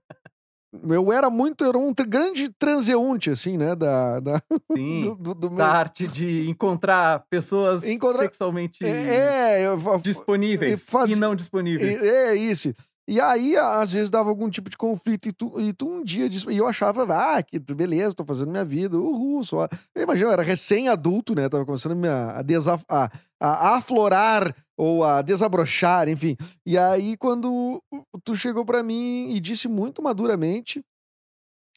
[0.72, 1.64] eu, eu era muito.
[1.64, 3.76] Era um grande transeunte, assim, né?
[3.76, 4.42] Da, da,
[4.74, 5.00] Sim.
[5.00, 10.82] do, do- do meu- Da arte de encontrar pessoas Encontrar- sexualmente É, é, eu, disponíveis
[10.82, 12.02] e faz- e não disponíveis.
[12.02, 12.74] É, é isso.
[13.06, 16.28] E aí, às vezes, dava algum tipo de conflito, e tu, e tu um dia
[16.28, 17.04] disse, e eu achava,
[17.36, 19.68] ah, que beleza, tô fazendo minha vida, uhul, só.
[19.94, 21.48] Eu imagino, eu era recém-adulto, né?
[21.48, 22.40] Tava começando a,
[22.88, 26.34] a, a, aflorar ou a desabrochar, enfim.
[26.64, 27.82] E aí, quando
[28.24, 30.82] tu chegou pra mim e disse muito maduramente,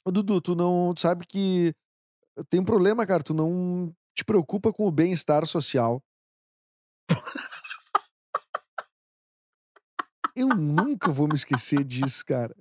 [0.05, 1.73] "Ô, Dudu, tu não tu sabe que
[2.49, 6.01] tem um problema, cara, tu não te preocupa com o bem-estar social.
[10.37, 12.55] Eu nunca vou me esquecer disso, cara.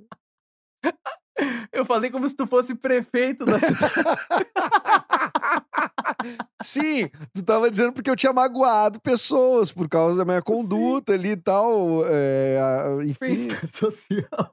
[1.71, 3.95] Eu falei como se tu fosse prefeito da cidade.
[6.63, 11.31] Sim, tu tava dizendo porque eu tinha magoado pessoas por causa da minha conduta ali
[11.33, 12.03] e tal.
[12.07, 14.53] é, a- enfim, social.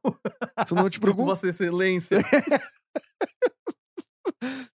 [0.67, 2.17] tu não te preocupa, Vossa Excelência.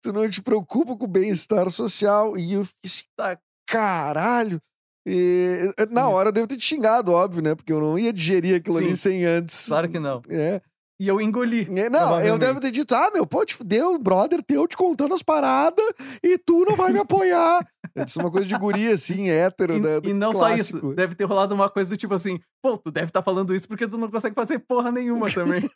[0.02, 2.38] tu não te preocupa com o bem-estar social.
[2.38, 3.38] E eu fiz, Tá.
[3.68, 4.62] caralho.
[5.10, 5.94] E, Sim.
[5.94, 7.56] na hora eu devo ter te xingado, óbvio, né?
[7.56, 8.96] Porque eu não ia digerir aquilo ali Sim.
[8.96, 9.68] sem antes.
[9.68, 10.22] Claro que não.
[10.30, 10.62] É.
[11.00, 11.62] E eu engoli.
[11.80, 15.14] É, Não, eu devo ter dito, ah, meu, pô, te fudeu, brother teu te contando
[15.14, 15.86] as paradas
[16.24, 17.66] e tu não vai me apoiar.
[17.96, 20.78] Isso é uma coisa de guria, assim, hétero, E, né, e não só clássico.
[20.88, 23.68] isso, deve ter rolado uma coisa do tipo assim, pô, tu deve estar falando isso
[23.68, 25.70] porque tu não consegue fazer porra nenhuma também.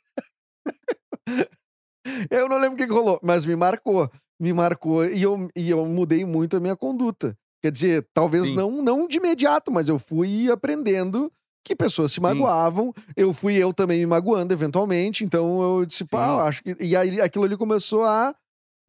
[2.30, 4.10] Eu não lembro o que, que rolou, mas me marcou.
[4.40, 7.38] Me marcou e eu, e eu mudei muito a minha conduta.
[7.62, 8.56] Quer dizer, talvez Sim.
[8.56, 11.32] não, não de imediato, mas eu fui aprendendo
[11.64, 12.92] que pessoas se magoavam.
[13.16, 15.24] Eu fui eu também me magoando eventualmente.
[15.24, 16.76] Então eu disse, pá, eu acho que.
[16.80, 18.36] E aí aquilo ali começou a.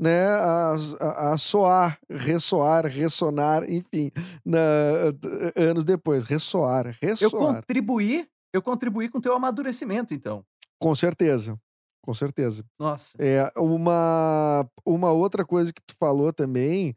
[0.00, 4.10] Né, a, a, a soar, ressoar, ressonar, enfim,
[4.44, 4.58] na,
[5.54, 7.56] anos depois, ressoar, Eu ressoar.
[7.56, 10.44] contribuí, eu contribuí com o teu amadurecimento, então.
[10.80, 11.56] Com certeza,
[12.02, 12.64] com certeza.
[12.80, 13.16] Nossa.
[13.20, 16.96] É, uma, uma outra coisa que tu falou também,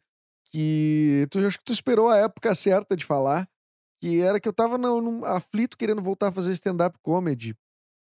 [0.55, 3.45] que tu acho que tu esperou a época certa de falar,
[4.01, 7.53] que era que eu tava num aflito querendo voltar a fazer stand-up comedy.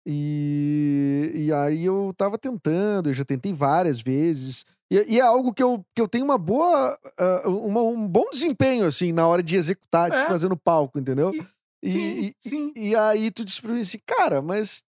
[0.06, 4.66] E, e aí eu tava tentando, eu já tentei várias vezes.
[4.90, 6.98] E, e é algo que eu, que eu tenho uma boa.
[7.18, 10.26] ah, uma- um bom desempenho, assim, na hora de executar, de É.
[10.28, 11.32] fazer no palco, entendeu?
[11.82, 12.72] E, sim, e- sim.
[12.76, 14.82] e aí tu disse pra mim assim, cara, mas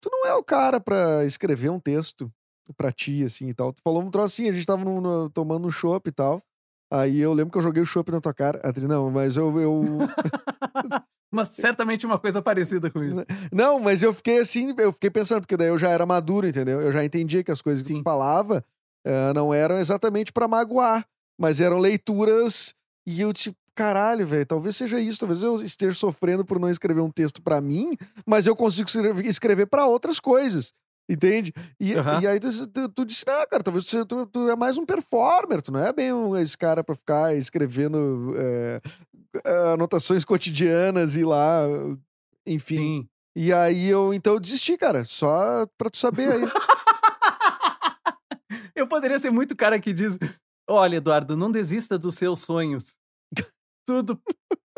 [0.00, 2.30] tu não é o cara pra escrever um texto
[2.76, 3.72] pra ti, assim, e tal.
[3.72, 6.40] Tu falou um troço assim, a gente tava no- no- tomando um chopp e tal.
[6.94, 8.60] Aí eu lembro que eu joguei o chopp na tua cara.
[8.62, 9.82] Adri, não, mas eu, eu...
[11.32, 13.24] Mas certamente uma coisa parecida com isso.
[13.52, 16.80] Não, mas eu fiquei assim, eu fiquei pensando, porque daí eu já era maduro, entendeu?
[16.80, 18.02] Eu já entendia que as coisas que Sim.
[18.02, 18.64] tu falava
[19.04, 21.04] eh, não eram exatamente pra magoar,
[21.36, 22.72] mas eram leituras
[23.04, 27.00] e eu tipo, caralho, velho, talvez seja isso, talvez eu esteja sofrendo por não escrever
[27.00, 30.72] um texto pra mim, mas eu consigo escrever- escrever pra outras coisas.
[31.08, 31.52] Entende?
[31.78, 32.20] E, Aham.
[32.22, 35.60] e aí tu, tu, tu disse, não, cara, talvez tu, tu é mais um performer,
[35.60, 41.66] tu não é bem um- esse cara pra ficar escrevendo uh, anotações cotidianas e lá,
[42.46, 42.76] enfim.
[42.76, 43.08] Sim.
[43.36, 46.42] E aí eu, então, eu desisti, cara, só pra tu saber aí.
[48.74, 50.18] eu poderia ser muito cara que diz:
[50.68, 52.96] Olha, Eduardo, não desista dos seus sonhos.
[53.86, 54.18] Tudo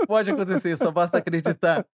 [0.07, 1.87] pode acontecer, só basta acreditar.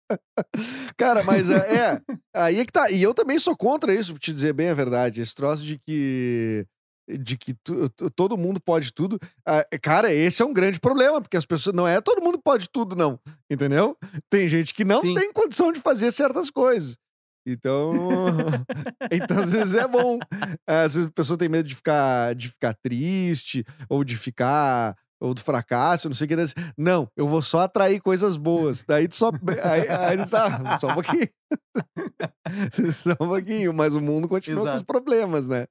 [0.97, 2.01] Cara, mas é, é,
[2.35, 2.91] aí é que tá.
[2.91, 5.21] E eu também sou contra isso, pra te dizer bem a verdade.
[5.21, 6.67] Esse troço de que
[7.09, 9.19] de que tu, todo mundo pode tudo.
[9.47, 11.75] Ah, cara, esse é um grande problema, porque as pessoas.
[11.75, 13.19] Não é todo mundo pode tudo, não.
[13.51, 13.97] Entendeu?
[14.31, 15.15] Tem gente que não Sim.
[15.15, 16.99] tem condição de fazer certas coisas.
[17.47, 17.93] Então,
[19.11, 20.19] então às vezes é bom.
[20.67, 25.33] Às vezes a pessoa tem medo de ficar, de ficar triste ou de ficar ou
[25.33, 26.37] do fracasso, não sei o que.
[26.77, 28.85] Não, eu vou só atrair coisas boas.
[28.85, 29.31] Daí tu só.
[29.63, 31.29] Aí, aí eles, ah, só um pouquinho.
[32.93, 34.73] só um pouquinho, mas o mundo continua Exato.
[34.73, 35.69] com os problemas, né?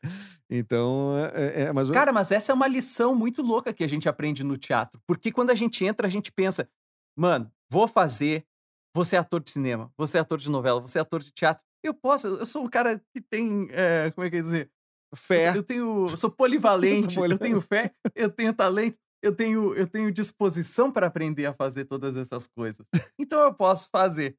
[0.49, 3.89] Então, é, é, é mais Cara, mas essa é uma lição muito louca que a
[3.89, 5.01] gente aprende no teatro.
[5.05, 6.69] Porque quando a gente entra, a gente pensa,
[7.17, 8.45] mano, vou fazer,
[8.95, 11.61] vou ser ator de cinema, vou ser ator de novela, vou ser ator de teatro.
[11.83, 14.71] Eu posso, eu sou um cara que tem, é, como é que é dizer?
[15.13, 15.55] Fé.
[15.57, 19.87] Eu tenho, eu sou polivalente, eu, eu tenho fé, eu tenho talento eu tenho, eu
[19.87, 22.87] tenho disposição para aprender a fazer todas essas coisas.
[23.19, 24.35] Então eu posso fazer.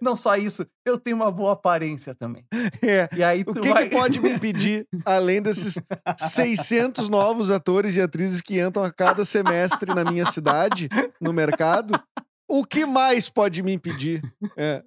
[0.00, 2.44] Não só isso, eu tenho uma boa aparência também.
[2.82, 3.08] É.
[3.16, 3.88] E aí o que, vai...
[3.88, 5.80] que pode me impedir, além desses
[6.18, 11.98] 600 novos atores e atrizes que entram a cada semestre na minha cidade, no mercado?
[12.46, 14.22] O que mais pode me impedir?
[14.56, 14.82] É.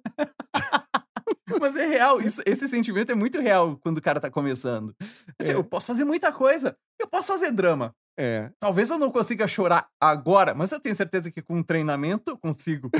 [1.60, 4.94] Mas é real, isso, esse sentimento é muito real quando o cara tá começando.
[5.38, 5.54] Assim, é.
[5.54, 6.76] Eu posso fazer muita coisa.
[7.00, 7.94] Eu posso fazer drama.
[8.18, 8.50] É.
[8.58, 12.90] Talvez eu não consiga chorar agora, mas eu tenho certeza que com treinamento eu consigo.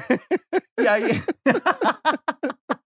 [0.81, 1.11] e aí.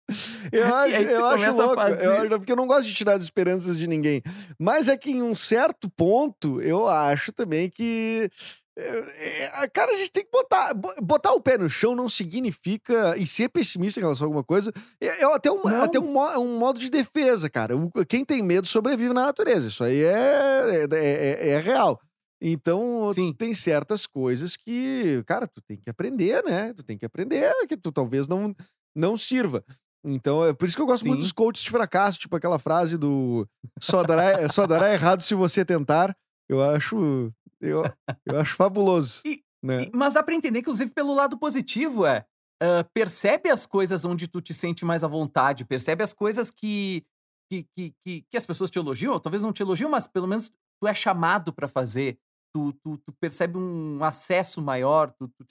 [0.53, 3.77] Eu acho, eu acho louco, eu acho, porque eu não gosto de tirar as esperanças
[3.77, 4.23] de ninguém.
[4.59, 8.29] Mas é que em um certo ponto, eu acho também que.
[8.77, 10.73] É, é, cara, a gente tem que botar.
[11.03, 13.17] Botar o pé no chão não significa.
[13.17, 14.73] E ser pessimista em relação a alguma coisa.
[15.01, 17.75] É, é até, um, até um, um, modo de defesa, cara.
[18.09, 19.69] Quem tem medo sobrevive na natureza.
[19.69, 22.01] Isso aí é, é, é, é real.
[22.45, 23.33] Então, Sim.
[23.33, 26.75] tem certas coisas que, cara, tu tem que aprender, né?
[26.75, 28.53] Tu tem que aprender, que tu talvez não,
[28.97, 29.65] não sirva.
[30.05, 31.11] Então, é por isso que eu gosto Sim.
[31.11, 33.47] muito dos coaches de fracasso, tipo aquela frase do
[33.81, 36.17] só dará, só dará errado se você tentar.
[36.49, 37.33] Eu acho,
[37.63, 37.83] eu,
[38.27, 39.23] eu acho fabuloso.
[39.25, 39.85] E, né?
[39.85, 42.27] E, mas dá pra entender, inclusive, pelo lado positivo, é.
[42.63, 47.05] Uh, percebe as coisas onde tu te sente mais à vontade, percebe as coisas que,
[47.51, 50.49] que, que, que, que as pessoas te elogiam, talvez não te elogiam, mas pelo menos
[50.81, 52.19] tu é chamado para fazer
[52.55, 55.45] tu, tu, tu percebe um acesso maior, tu, tu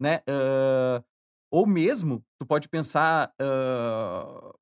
[0.00, 0.22] né?
[0.28, 1.04] Uh,
[1.52, 4.54] ou mesmo, tu pode pensar, uh,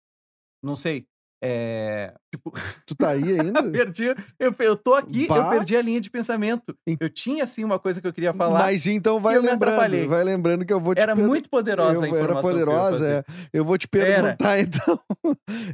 [0.62, 1.06] não sei,
[1.42, 2.52] é, tipo...
[2.86, 3.70] Tu tá aí ainda?
[3.70, 5.36] perdi, eu, eu tô aqui, bah.
[5.36, 6.76] eu perdi a linha de pensamento.
[6.98, 8.58] Eu tinha, assim, uma coisa que eu queria falar.
[8.58, 11.00] Mas então vai lembrando, vai lembrando que eu vou te...
[11.00, 11.24] Era per...
[11.24, 13.24] muito poderosa eu, a informação Era poderosa, eu é.
[13.52, 14.60] Eu vou te perguntar, era.
[14.62, 15.00] então.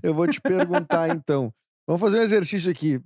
[0.03, 1.53] eu vou te perguntar, então.
[1.87, 3.01] Vamos fazer um exercício aqui.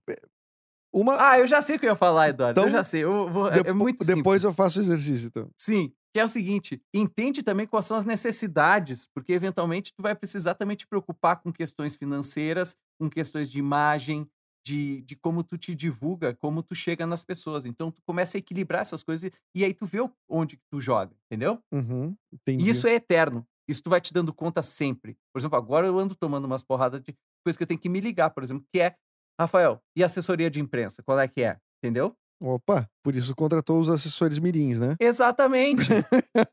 [0.92, 1.16] Uma...
[1.20, 2.58] Ah, eu já sei o que eu ia falar, Eduardo.
[2.58, 3.04] Então, eu já sei.
[3.04, 3.48] Eu vou...
[3.48, 4.16] É, é muito simples.
[4.16, 5.50] Depois eu faço o exercício, então.
[5.56, 10.14] Sim, que é o seguinte: entende também quais são as necessidades, porque eventualmente tu vai
[10.14, 14.28] precisar também te preocupar com questões financeiras, com questões de imagem,
[14.66, 17.64] de, de como tu te divulga, como tu chega nas pessoas.
[17.64, 19.98] Então tu começa a equilibrar essas coisas e aí tu vê
[20.28, 21.58] onde tu joga, entendeu?
[21.72, 22.14] Uhum,
[22.46, 23.46] e isso é eterno.
[23.66, 25.16] Isso tu vai te dando conta sempre.
[25.32, 28.00] Por exemplo, agora eu ando tomando umas porradas de coisa que eu tenho que me
[28.00, 28.94] ligar, por exemplo, que é
[29.40, 31.02] Rafael, e assessoria de imprensa?
[31.02, 31.58] Qual é que é?
[31.82, 32.16] Entendeu?
[32.40, 34.94] Opa, por isso contratou os assessores mirins, né?
[35.00, 35.88] Exatamente.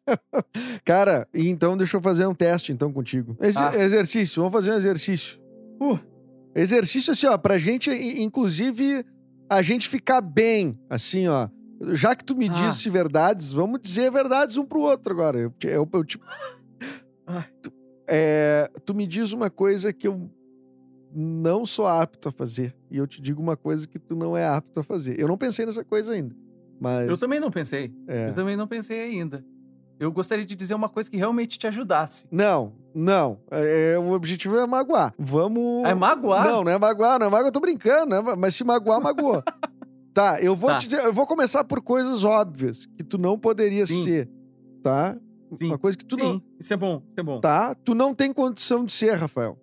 [0.83, 3.37] Cara, então deixa eu fazer um teste então contigo.
[3.39, 3.75] Ex ah.
[3.75, 5.39] Exercício, vamos fazer um exercício.
[5.79, 5.99] Uh,
[6.55, 9.05] exercício assim, ó, pra gente, inclusive,
[9.47, 11.49] a gente ficar bem, assim, ó.
[11.91, 12.53] Já que tu me ah.
[12.53, 15.37] disse verdades, vamos dizer verdades um pro outro agora.
[15.37, 16.25] Eu, eu, eu, tipo,
[17.61, 17.71] tu,
[18.09, 20.31] é, tu me diz uma coisa que eu
[21.15, 22.75] não sou apto a fazer.
[22.91, 25.19] E eu te digo uma coisa que tu não é apto a fazer.
[25.19, 26.35] Eu não pensei nessa coisa ainda.
[26.79, 27.07] Mas.
[27.07, 27.93] Eu também não pensei.
[28.05, 28.29] É.
[28.29, 29.43] Eu também não pensei ainda.
[29.97, 32.27] Eu gostaria de dizer uma coisa que realmente te ajudasse.
[32.29, 33.39] Não, não.
[33.49, 35.13] É, é o objetivo é magoar.
[35.17, 35.85] Vamos.
[35.85, 36.45] É magoar?
[36.45, 37.47] Não, não é magoar, não é magoar.
[37.47, 38.35] Eu tô brincando, né?
[38.37, 39.41] Mas se magoar, magoou.
[40.13, 40.79] tá, eu vou tá.
[40.79, 44.03] te dizer, eu vou começar por coisas óbvias que tu não poderia Sim.
[44.03, 44.29] ser.
[44.83, 45.15] Tá?
[45.53, 45.67] Sim.
[45.67, 46.23] Uma coisa que tu Sim.
[46.23, 46.41] não.
[46.59, 47.39] Isso é bom, isso é bom.
[47.39, 47.73] Tá?
[47.73, 49.57] Tu não tem condição de ser, Rafael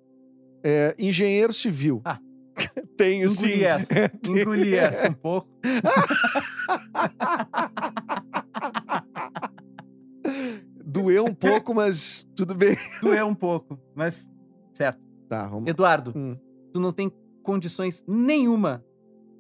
[0.65, 2.01] é, engenheiro civil.
[2.05, 2.19] Ah.
[2.97, 3.65] Tenho Engoli sim.
[3.65, 3.95] Essa.
[3.99, 5.49] É, Engoli essa um pouco.
[10.85, 12.77] Doeu um pouco, mas tudo bem.
[13.01, 14.31] Doeu um pouco, mas
[14.73, 15.01] certo.
[15.29, 15.69] Tá, vamos.
[15.69, 16.39] Eduardo, hum.
[16.73, 17.11] tu não tem
[17.43, 18.85] condições nenhuma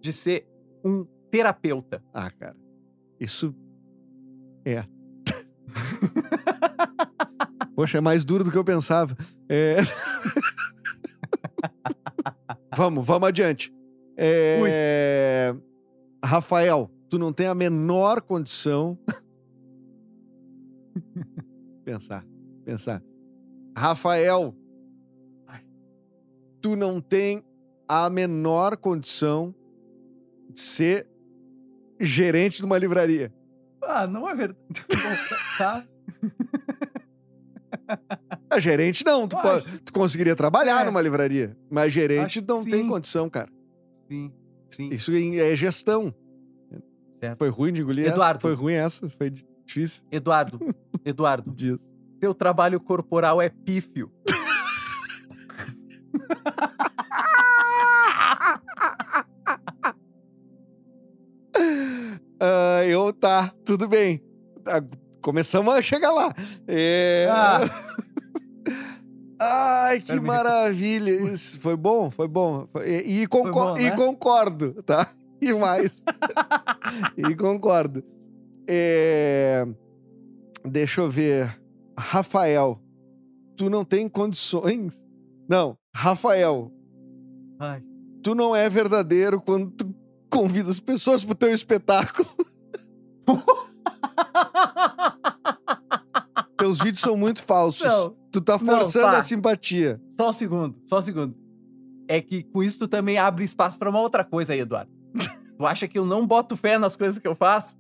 [0.01, 0.49] de ser
[0.85, 2.03] um terapeuta.
[2.12, 2.57] Ah, cara.
[3.20, 3.55] Isso
[4.64, 4.85] é.
[7.75, 9.16] Poxa, é mais duro do que eu pensava.
[9.49, 9.77] É...
[12.83, 13.72] vamos, vamos adiante.
[14.16, 15.55] É...
[16.24, 18.99] Rafael, tu não tem a menor condição.
[21.85, 22.26] pensar,
[22.64, 23.01] pensar.
[23.76, 24.53] Rafael,
[26.61, 27.45] tu não tem
[27.89, 29.55] a menor condição
[30.51, 31.09] de ser
[32.01, 33.33] gerente de uma livraria.
[33.80, 34.61] Ah, não é verdade.
[35.57, 35.85] tá.
[38.53, 40.85] A gerente não, tu, pode, tu conseguiria trabalhar É.
[40.85, 43.49] numa livraria, mas gerente Acho não tem condição, cara.
[44.09, 44.31] Sim,
[44.69, 44.89] sim.
[44.91, 46.15] Isso é gestão.
[47.13, 47.39] Certo.
[47.39, 48.39] Foi ruim de engolir Eduardo.
[48.39, 48.41] essa?
[48.41, 49.09] Foi ruim essa?
[49.17, 49.31] Foi
[49.65, 50.59] difícil Eduardo,
[51.05, 51.91] Eduardo, disso.
[52.21, 54.11] teu trabalho corporal é pífio.
[62.41, 64.23] Ah, eu, tá, tudo bem.
[64.65, 64.83] Tá,
[65.21, 66.33] começamos a chegar lá.
[66.67, 67.27] É...
[67.31, 67.61] Ah.
[69.45, 71.11] Ai, que me maravilha.
[71.32, 72.68] Isso foi bom, foi bom.
[72.84, 73.97] E, e concor- bom, e né?
[73.97, 75.09] concordo, tá?
[75.40, 76.05] E mais.
[77.16, 78.05] e concordo.
[78.68, 79.66] É,
[80.64, 81.61] Deixa eu ver.
[81.99, 82.80] Rafael,
[83.57, 85.05] tu não tem condições.
[85.49, 86.70] Não, Rafael,
[87.59, 87.82] Ai,
[88.22, 89.95] tu não é verdadeiro quando tu
[90.30, 92.28] convida as pessoas pro teu espetáculo.
[96.57, 97.84] Teus vídeos são muito falsos.
[97.84, 99.18] Não, tu tá não, forçando pá.
[99.18, 100.01] a simpatia.
[100.11, 101.35] só um segundo, só um segundo.
[102.09, 104.91] É que com isso tu também abre espaço pra uma outra coisa aí, Eduardo.
[105.57, 107.76] tu acha que eu não boto fé nas coisas que eu faço?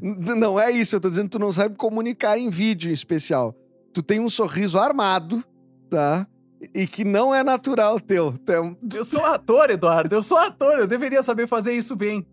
[0.00, 3.54] Não é isso, eu tô dizendo que tu não sabe comunicar em vídeo em especial.
[3.92, 5.42] Tu tem um sorriso armado,
[5.88, 6.26] tá?
[6.74, 8.34] E que não é natural teu.
[8.48, 10.14] É Eu sou ator, Eduardo.
[10.14, 10.78] Eu sou ator.
[10.78, 12.26] Eu deveria saber fazer isso bem.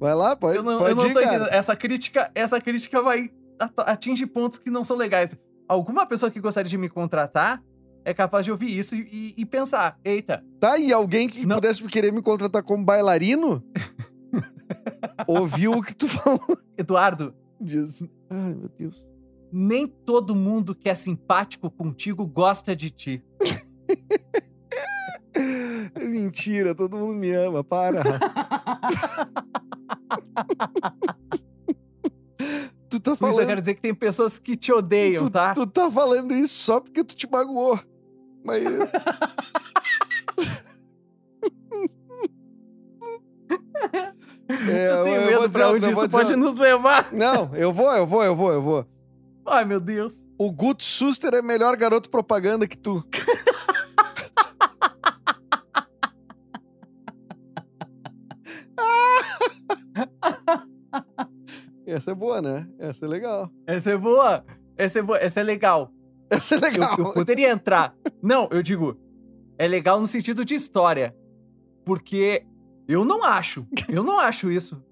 [0.00, 1.46] Vai lá, pode, Eu não, pode eu não ir, tô entendendo.
[1.50, 5.36] Essa crítica, essa crítica vai at- atingir pontos que não são legais.
[5.68, 7.62] Alguma pessoa que gostaria de me contratar
[8.04, 11.56] é capaz de ouvir isso e, e- pensar: eita, Tá, e alguém que Não.
[11.56, 13.64] pudesse querer me contratar como bailarino?
[15.26, 16.40] ouviu o que tu falou
[16.76, 18.08] Eduardo, disso.
[18.28, 19.06] Ai, meu Deus.
[19.52, 23.24] nem todo mundo que é simpático contigo gosta de ti.
[25.94, 28.02] É mentira, todo mundo me ama, para.
[33.00, 35.30] tu tá Por isso eu falando, quero dizer que tem pessoas que te odeiam, tu,
[35.30, 35.54] tá?
[35.54, 37.78] tu tá falando isso só porque tu te magoou.
[38.44, 38.62] Mas
[44.48, 47.12] É, eu tenho eu vou medo dizer pra onde isso vou dizer pode nos levar.
[47.12, 48.86] Não, eu vou, eu vou, eu vou, eu vou.
[49.46, 50.24] Ai, meu Deus.
[50.38, 53.04] O Guto Suster é melhor garoto propaganda que tu.
[61.94, 62.66] Essa é boa, né?
[62.78, 63.50] Essa é legal.
[63.66, 64.44] Essa é boa.
[64.76, 65.18] Essa é boa.
[65.18, 65.90] Essa é legal.
[66.30, 66.98] Essa é Eu, legal.
[66.98, 67.94] eu poderia entrar.
[68.22, 68.98] Não, eu digo,
[69.58, 71.14] é legal no sentido de história.
[71.84, 72.44] Porque
[72.88, 73.66] eu não acho.
[73.88, 74.82] Eu não acho isso.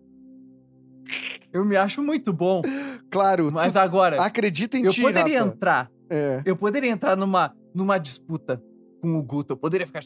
[1.53, 2.63] Eu me acho muito bom.
[3.11, 5.55] Claro, Mas agora, acredita em eu ti, poderia Rafa.
[5.55, 5.91] entrar.
[6.09, 8.63] É, Eu poderia entrar numa, numa disputa
[9.01, 9.53] com o Guto.
[9.55, 10.01] Eu poderia ficar.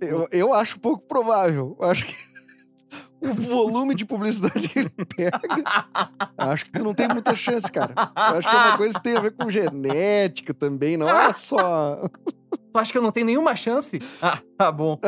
[0.00, 1.76] eu, eu acho pouco provável.
[1.80, 2.14] Eu Acho que
[3.20, 5.40] o volume de publicidade que ele pega,
[6.38, 7.92] acho que tu não tem muita chance, cara.
[7.96, 11.32] Eu acho que é uma coisa que tem a ver com genética também, não é
[11.34, 12.08] só...
[12.72, 13.98] Tu acha que eu não tenho nenhuma chance?
[14.22, 14.98] Ah, tá bom.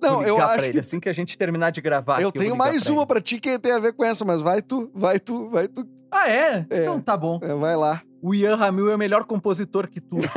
[0.00, 2.20] Não, eu acho ele que assim que a gente terminar de gravar.
[2.20, 4.42] eu tenho ligar mais pra uma pra ti que tem a ver com essa, mas
[4.42, 5.88] vai tu, vai tu, vai tu.
[6.10, 6.66] Ah, é?
[6.68, 6.82] É.
[6.82, 7.40] Então tá bom.
[7.42, 8.02] É, vai lá.
[8.20, 10.18] O Ian Ramil é o melhor compositor que tu.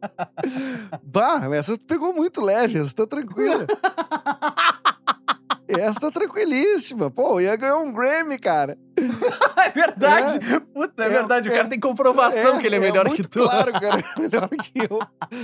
[1.02, 3.66] Bah, essa tu pegou muito leve, essa tá tranquila.
[5.68, 7.10] essa tá tranquilíssima.
[7.10, 8.76] Pô, ia ganhar um Grammy, cara.
[9.56, 10.38] é verdade.
[10.74, 11.48] Puta, é, É- verdade.
[11.48, 13.40] O é- cara tem comprovação que ele é melhor muito que tu.
[13.40, 14.98] Claro, cara, é melhor que eu.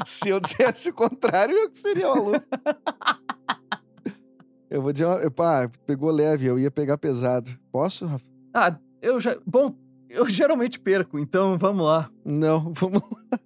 [0.04, 2.42] Se eu dissesse o contrário, eu que seria maluco.
[4.68, 7.50] Eu vou dizer, uma- pá, pegou leve, eu ia pegar pesado.
[7.70, 8.24] Posso, Rafa?
[8.52, 9.36] Ah, eu já.
[9.46, 9.74] Bom,
[10.10, 12.10] eu geralmente perco, então vamos lá.
[12.24, 13.38] Não, vamos lá.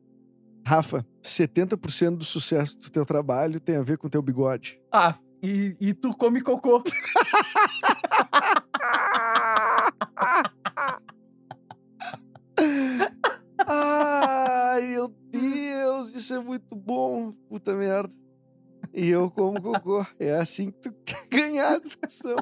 [0.71, 4.81] Rafa, 70% do sucesso do teu trabalho tem a ver com teu bigode.
[4.93, 6.85] Ah, e, e tu come cocô.
[13.66, 17.33] Ai, meu Deus, isso é muito bom.
[17.49, 18.14] Puta merda.
[18.95, 20.07] E eu como cocô.
[20.21, 22.37] É assim que tu quer ganhar a discussão.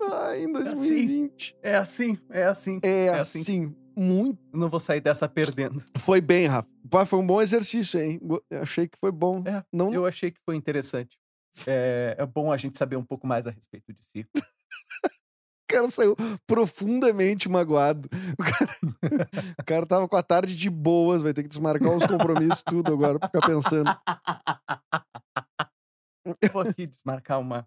[0.00, 1.56] Ai, em 2020.
[1.62, 2.80] É assim, é assim.
[2.82, 3.40] É, É assim.
[3.40, 4.38] assim, muito.
[4.52, 5.82] Eu não vou sair dessa perdendo.
[5.98, 6.68] Foi bem, Rafa.
[6.90, 8.20] Pá, foi um bom exercício, hein?
[8.50, 9.42] Eu Achei que foi bom.
[9.44, 11.18] É, Não, Eu achei que foi interessante.
[11.66, 14.26] É, é bom a gente saber um pouco mais a respeito de si.
[15.68, 16.14] cara saiu
[16.46, 18.08] profundamente magoado.
[18.38, 18.76] O cara,
[19.60, 22.92] o cara tava com a tarde de boas, vai ter que desmarcar os compromissos tudo
[22.92, 23.90] agora pra ficar pensando.
[26.52, 27.66] Vou aqui desmarcar uma,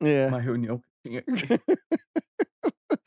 [0.00, 0.28] É.
[0.28, 1.62] uma reunião que eu tinha aqui.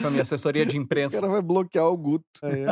[0.02, 1.20] Com a minha assessoria de O imprensa.
[1.20, 2.26] cara vai bloquear o Guto.
[2.44, 2.68] Aí é.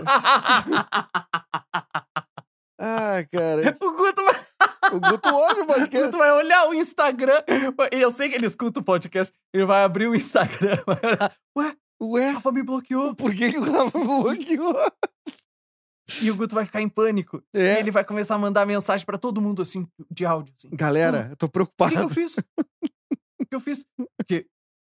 [2.80, 3.62] Ah, cara.
[3.82, 4.46] o Guto vai,
[4.94, 6.06] O Guto ouve o o podcast.
[6.08, 7.44] Guto vai olhar o Instagram.
[7.92, 9.34] E eu sei que ele escuta o podcast.
[9.54, 10.78] Ele vai abrir o Instagram.
[10.86, 11.36] Vai olhar.
[11.58, 13.16] Ué, Ué, Rafa me bloqueou.
[13.16, 14.76] por que, que o Rafa bloqueou?
[16.22, 17.42] E o Guto vai ficar em pânico.
[17.54, 17.80] E É.
[17.80, 20.54] ele vai começar a mandar mensagem pra todo mundo, assim, de áudio.
[20.58, 20.70] Assim.
[20.76, 21.92] Galera, eu tô O que, preocupado.
[21.92, 22.36] que eu fiz?
[22.38, 23.86] O que eu fiz?
[24.18, 24.46] Porque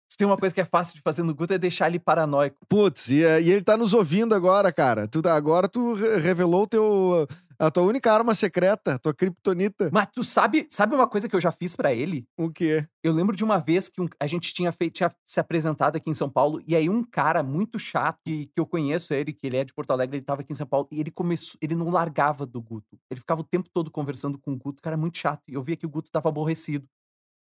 [0.09, 2.57] se tem uma coisa que é fácil de fazer no Guto é deixar ele paranoico.
[2.67, 5.07] Putz, e, e ele tá nos ouvindo agora, cara.
[5.07, 7.27] Tu, tá- agora tu re- revelou o teu,
[7.59, 9.91] a tua única arma secreta, tua kriptonita.
[9.93, 12.25] Mas tu sabe, sabe uma coisa que eu já fiz pra ele?
[12.35, 12.87] O quê?
[13.03, 16.09] Eu lembro de uma vez que um- a gente tinha, feito, tinha se apresentado aqui
[16.09, 19.45] em São Paulo, e aí um cara muito chato, que, que eu conheço ele, que
[19.45, 21.75] ele é de Porto Alegre, ele tava aqui em São Paulo, e ele começou, ele
[21.75, 22.97] não largava do Guto.
[23.11, 25.43] Ele ficava o tempo todo conversando com o Guto, cara muito chato.
[25.47, 26.87] E eu via que o Guto tava aborrecido.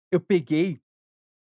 [0.09, 0.79] Eu peguei,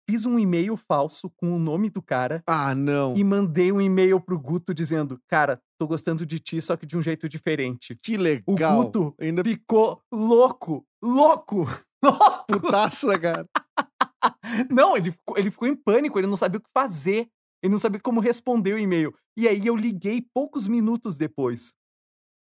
[0.08, 3.16] fiz um e-mail falso com o nome do cara Ah, não.
[3.16, 6.96] e mandei um e-mail pro Guto dizendo: Cara, tô gostando de ti, só que de
[6.96, 7.96] um jeito diferente.
[8.02, 8.84] Que O legal.
[8.84, 11.66] Guto Ainda ficou louco, louco,
[12.02, 12.44] louco.
[12.48, 13.46] putaço, né, cara?
[14.70, 17.28] Não, ele ficou, ele ficou em pânico, ele não sabia o que fazer.
[17.62, 19.14] Ele não sabia como responder o e-mail.
[19.38, 21.74] E aí eu liguei poucos minutos depois.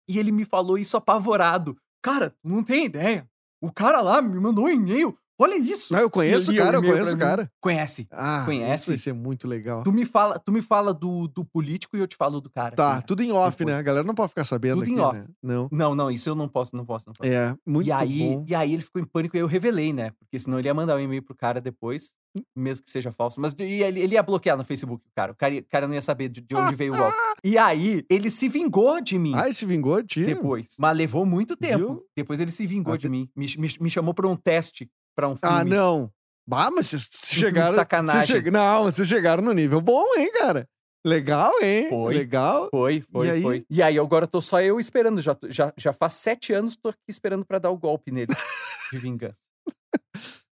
[0.10, 1.78] E ele me falou isso apavorado.
[2.04, 3.28] Cara, não tem ideia.
[3.62, 5.18] O cara lá me mandou um e-mail.
[5.38, 5.94] Olha isso.
[5.96, 7.52] Ah, eu conheço o cara, eu conheço o cara.
[7.60, 8.08] Conhece.
[8.12, 8.94] Ah, Conhece?
[8.94, 9.84] Isso ser muito legal.
[9.84, 12.76] Tu me fala, tu me fala do, do político e eu te falo do cara.
[12.76, 13.02] Tá, quem é.
[13.02, 13.66] tudo em off, né?
[13.72, 13.80] depois.
[13.80, 15.18] A galera não pode ficar sabendo Tudo em aqui, off.
[15.18, 15.26] né?
[15.44, 15.68] Não.
[15.72, 17.30] Não, não, isso eu não posso, não posso, não posso.
[17.30, 18.46] É, muito e aí, bom.
[18.48, 20.12] e aí ele ficou em pânico e eu revelei, né?
[20.20, 22.14] Porque senão ele ia mandar um e-mail pro cara depois,
[22.56, 23.42] mesmo que seja falso.
[23.42, 25.34] Mas e ele, ele ia bloquear no Facebook o cara.
[25.34, 27.18] O cara, o cara não ia saber de, de onde veio o golpe.
[27.44, 29.34] E aí, ele se vingou de mim.
[29.36, 30.24] Ah, ele se vingou de ti?
[30.26, 30.76] Depois.
[30.80, 31.78] Mas levou muito tempo.
[31.78, 32.06] Viu?
[32.16, 33.30] Depois ele se vingou Até- de mim.
[33.36, 35.56] Me, me, me chamou pra um teste, pra um filme.
[35.56, 36.12] Ah, não.
[36.48, 37.74] Bah, mas vocês filme de chegaram.
[37.76, 38.22] sacanagem.
[38.26, 40.68] vocês che- Não, vocês chegaram no nível bom, hein, cara?
[41.06, 41.88] Legal, hein?
[41.90, 42.14] Foi.
[42.16, 42.68] Legal.
[42.72, 43.42] Foi, foi, aí?
[43.42, 43.66] foi.
[43.70, 45.22] E aí, agora tô só eu esperando.
[45.22, 48.34] Já, já, já faz sete anos tô aqui esperando pra dar o golpe nele.
[48.92, 49.42] de vingança.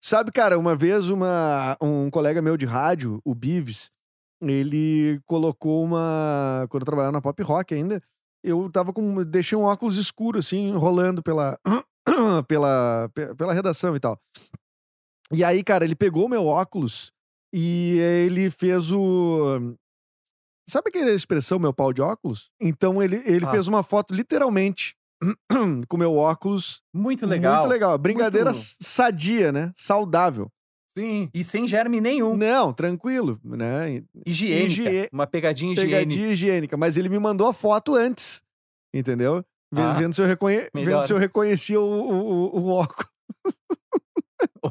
[0.03, 3.89] Sabe, cara, uma vez uma, um colega meu de rádio, o Bives,
[4.41, 6.65] ele colocou uma.
[6.69, 8.01] Quando eu trabalhava na pop rock ainda,
[8.43, 9.23] eu tava com.
[9.23, 11.57] Deixei um óculos escuro, assim, rolando pela,
[12.47, 14.19] pela, pe- pela redação e tal.
[15.33, 17.11] E aí, cara, ele pegou meu óculos
[17.53, 19.75] e ele fez o.
[20.69, 22.49] Sabe aquela expressão, meu pau de óculos?
[22.59, 23.51] Então ele, ele Ah.
[23.51, 24.95] fez uma foto literalmente
[25.87, 26.81] com meu óculos.
[26.93, 27.55] Muito legal.
[27.59, 27.97] Muito legal.
[27.97, 29.71] Brincadeira Muito- sadia, né?
[29.75, 30.49] Saudável.
[30.97, 31.29] Sim.
[31.33, 32.35] E sem germe nenhum.
[32.35, 34.03] Não, tranquilo, né?
[34.25, 34.65] Higiênica.
[34.65, 35.97] Higie- Uma pegadinha higiênica.
[35.99, 36.77] Pegadinha higiênica.
[36.77, 38.41] Mas ele me mandou a foto antes,
[38.93, 39.43] entendeu?
[39.73, 40.69] Vendo, Ah, vendo se, eu reconhe...
[40.73, 40.85] melhor.
[40.99, 43.09] vendo se eu reconhecia o, o, o- óculos.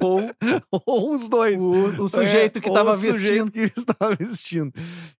[0.01, 0.20] Ou
[0.86, 1.61] Ou os dois.
[1.61, 3.53] o, o sujeito É, que tava o sujeito vestindo.
[3.53, 4.72] que estava vestindo.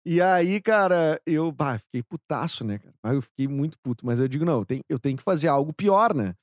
[0.07, 3.15] E aí, cara, eu bah, fiquei putaço, né, cara?
[3.17, 4.05] Eu fiquei muito puto.
[4.07, 6.35] Mas eu digo, não, eu tenho, eu tenho que fazer algo pior, né?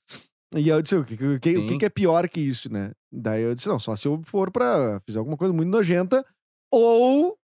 [0.56, 2.92] E aí eu disse, o que, o que, o que é pior que isso, né?
[3.14, 6.26] Daí eu disse, não, só se eu for pra fazer alguma coisa muito nojenta
[6.74, 7.38] ou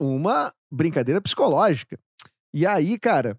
[0.00, 1.98] uma brincadeira psicológica.
[2.54, 3.38] E aí, cara,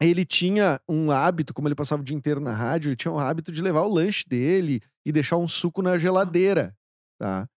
[0.00, 3.18] ele tinha um hábito, como ele passava o dia inteiro na rádio, ele tinha um
[3.18, 6.76] hábito de levar o lanche dele e deixar um suco na geladeira,
[7.18, 7.48] tá?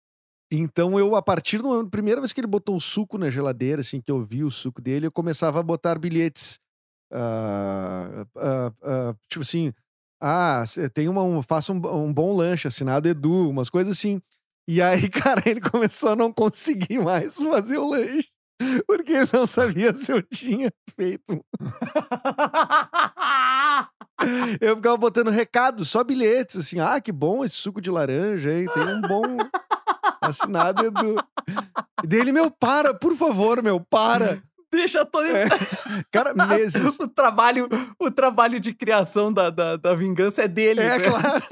[0.51, 4.01] Então eu, a partir da primeira vez que ele botou o suco na geladeira, assim,
[4.01, 6.59] que eu vi o suco dele, eu começava a botar bilhetes.
[7.11, 9.71] ah, ah, ah, tipo assim,
[10.21, 10.63] ah,
[10.93, 14.21] tem uma, um, faça um, um bom lanche, assinado Edu, umas coisas assim.
[14.67, 18.29] E aí, cara, ele começou a não conseguir mais fazer o lanche.
[18.87, 21.43] Porque ele não sabia se eu tinha feito.
[24.61, 26.79] Eu ficava botando recado, só bilhetes, assim.
[26.79, 28.67] Ah, que bom esse suco de laranja, hein?
[28.71, 29.23] Tem um bom
[30.21, 31.15] assinado Edu.
[32.05, 34.39] Dele, meu, para, por favor, meu, para.
[34.71, 35.49] Deixa todo É.
[36.11, 36.97] Cara, meses.
[36.97, 37.67] o trabalho,
[37.99, 40.81] o trabalho de criação da, da, da vingança é dele.
[40.81, 41.09] É, né?
[41.09, 41.43] claro.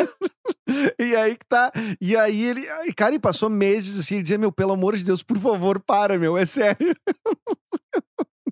[1.00, 1.72] E aí que tá.
[2.00, 2.62] E aí ele.
[2.96, 6.18] Cara, e passou meses assim, ele dizia, meu, pelo amor de Deus, por favor, para,
[6.18, 6.96] meu, é sério.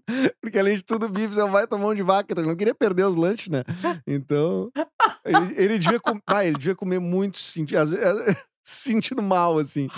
[0.41, 3.03] Porque além de tudo, Bife é um baita mão de vaca, ele não queria perder
[3.03, 3.63] os lanches, né?
[4.05, 4.71] Então.
[5.25, 6.17] Ele, ele devia, com...
[6.25, 7.65] ah, ele devia comer muito, se
[8.63, 9.89] sentindo mal, assim.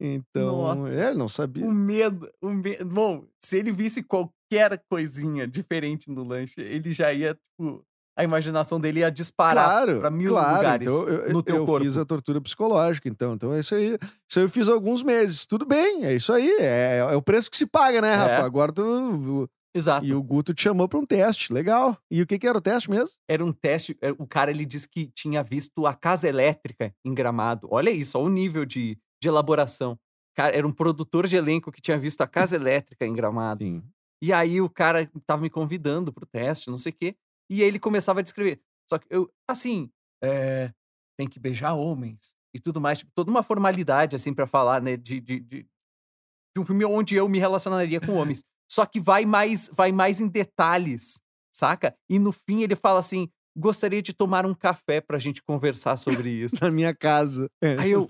[0.00, 0.62] Então.
[0.62, 0.94] Nossa.
[0.94, 1.64] É, ele não sabia.
[1.64, 2.84] O medo, o medo.
[2.84, 7.84] Bom, se ele visse qualquer coisinha diferente no lanche, ele já ia, tipo,
[8.16, 10.56] a imaginação dele ia disparar Claro, pra mil claro.
[10.56, 11.84] lugares Então, eu, no teu eu corpo.
[11.84, 13.34] fiz a tortura psicológica, então.
[13.34, 13.98] Então é isso aí.
[14.28, 15.46] Isso aí eu fiz alguns meses.
[15.46, 16.50] Tudo bem, é isso aí.
[16.60, 18.30] É, é o preço que se paga, né, Rafa?
[18.32, 18.40] É.
[18.42, 19.48] Agora tu.
[19.74, 20.04] Exato.
[20.04, 21.50] E o Guto te chamou pra um teste.
[21.50, 21.96] Legal.
[22.10, 23.08] E o que, que era o teste mesmo?
[23.26, 23.96] Era um teste.
[24.02, 27.66] é, O cara ele disse que tinha visto a casa elétrica em Gramado.
[27.70, 29.98] Olha isso, olha o nível de, de elaboração.
[30.36, 33.64] Cara, era um produtor de elenco que tinha visto a casa elétrica em Gramado.
[33.64, 33.82] Sim.
[34.22, 37.16] E aí o cara tava me convidando pro teste, não sei o quê.
[37.52, 38.58] E aí ele começava a descrever.
[38.88, 39.90] Só que eu, assim,
[40.24, 40.72] é,
[41.18, 42.98] tem que beijar homens e tudo mais.
[42.98, 44.96] Tipo, toda uma formalidade, assim, pra falar, né?
[44.96, 48.42] De, de, de, de um filme onde eu me relacionaria com homens.
[48.70, 51.20] Só que vai mais, vai mais em detalhes,
[51.54, 51.94] saca?
[52.08, 56.30] E no fim ele fala assim: gostaria de tomar um café pra gente conversar sobre
[56.44, 56.56] isso.
[56.58, 57.50] Na minha casa.
[57.62, 58.06] É, Aí eu-.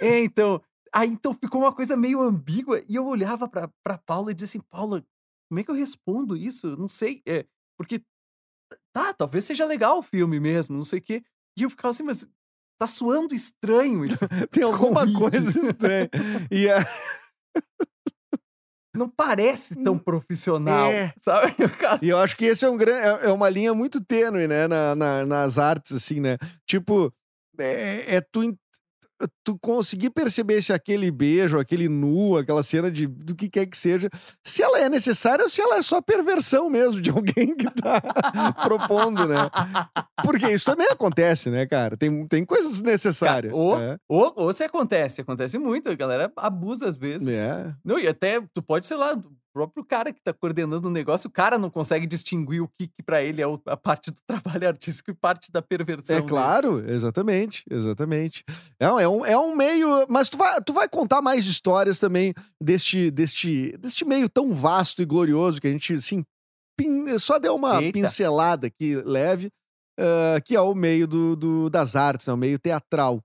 [0.00, 0.62] É, então.
[0.90, 4.46] Aí então ficou uma coisa meio ambígua e eu olhava pra, pra Paula e dizia
[4.46, 5.04] assim: Paula,
[5.50, 6.76] como é que eu respondo isso?
[6.78, 7.20] Não sei.
[7.26, 7.44] É,
[7.76, 8.00] porque.
[8.94, 11.22] Tá, talvez seja legal o filme mesmo, não sei o quê.
[11.58, 12.26] E eu ficava assim, mas
[12.78, 14.24] tá soando estranho isso.
[14.50, 16.08] Tem alguma coisa estranha.
[16.50, 16.78] E a...
[18.96, 21.12] Não parece tão profissional, É.
[21.18, 21.52] sabe?
[22.00, 22.94] E eu acho que esse é, um gran...
[22.94, 24.68] é é uma linha muito tênue, né?
[24.68, 26.38] Na, na- nas artes, assim, né?
[26.64, 27.12] Tipo,
[27.58, 28.56] é, é tu,
[29.44, 33.76] tu conseguir perceber se aquele beijo, aquele nu, aquela cena de do que quer que
[33.76, 34.08] seja,
[34.44, 38.00] se ela é necessária ou se ela é só perversão mesmo de alguém que tá
[38.62, 39.50] propondo, né?
[40.22, 41.96] Porque isso também acontece, né, cara?
[41.96, 43.52] Tem, tem coisas necessárias.
[43.52, 43.96] ou, é.
[44.08, 47.38] ou, ou se acontece, acontece muito, a galera abusa às vezes.
[47.38, 47.74] É.
[47.84, 49.16] Não, e até tu pode, sei lá,
[49.54, 53.02] próprio cara que tá coordenando o negócio, o cara não consegue distinguir o que, que
[53.04, 56.16] para ele é a parte do trabalho artístico e parte da perversão.
[56.16, 56.28] É dele.
[56.28, 58.42] claro, exatamente, exatamente.
[58.80, 60.06] É, um- é, um, é um meio.
[60.08, 65.00] Mas tu vai, tu vai contar mais histórias também deste, deste, deste meio tão vasto
[65.00, 66.24] e glorioso que a gente assim,
[66.76, 67.92] pin- só deu uma Eita.
[67.92, 69.50] pincelada aqui leve,
[69.98, 73.20] ah, que é o meio do, do- das artes, né, o meio teatral.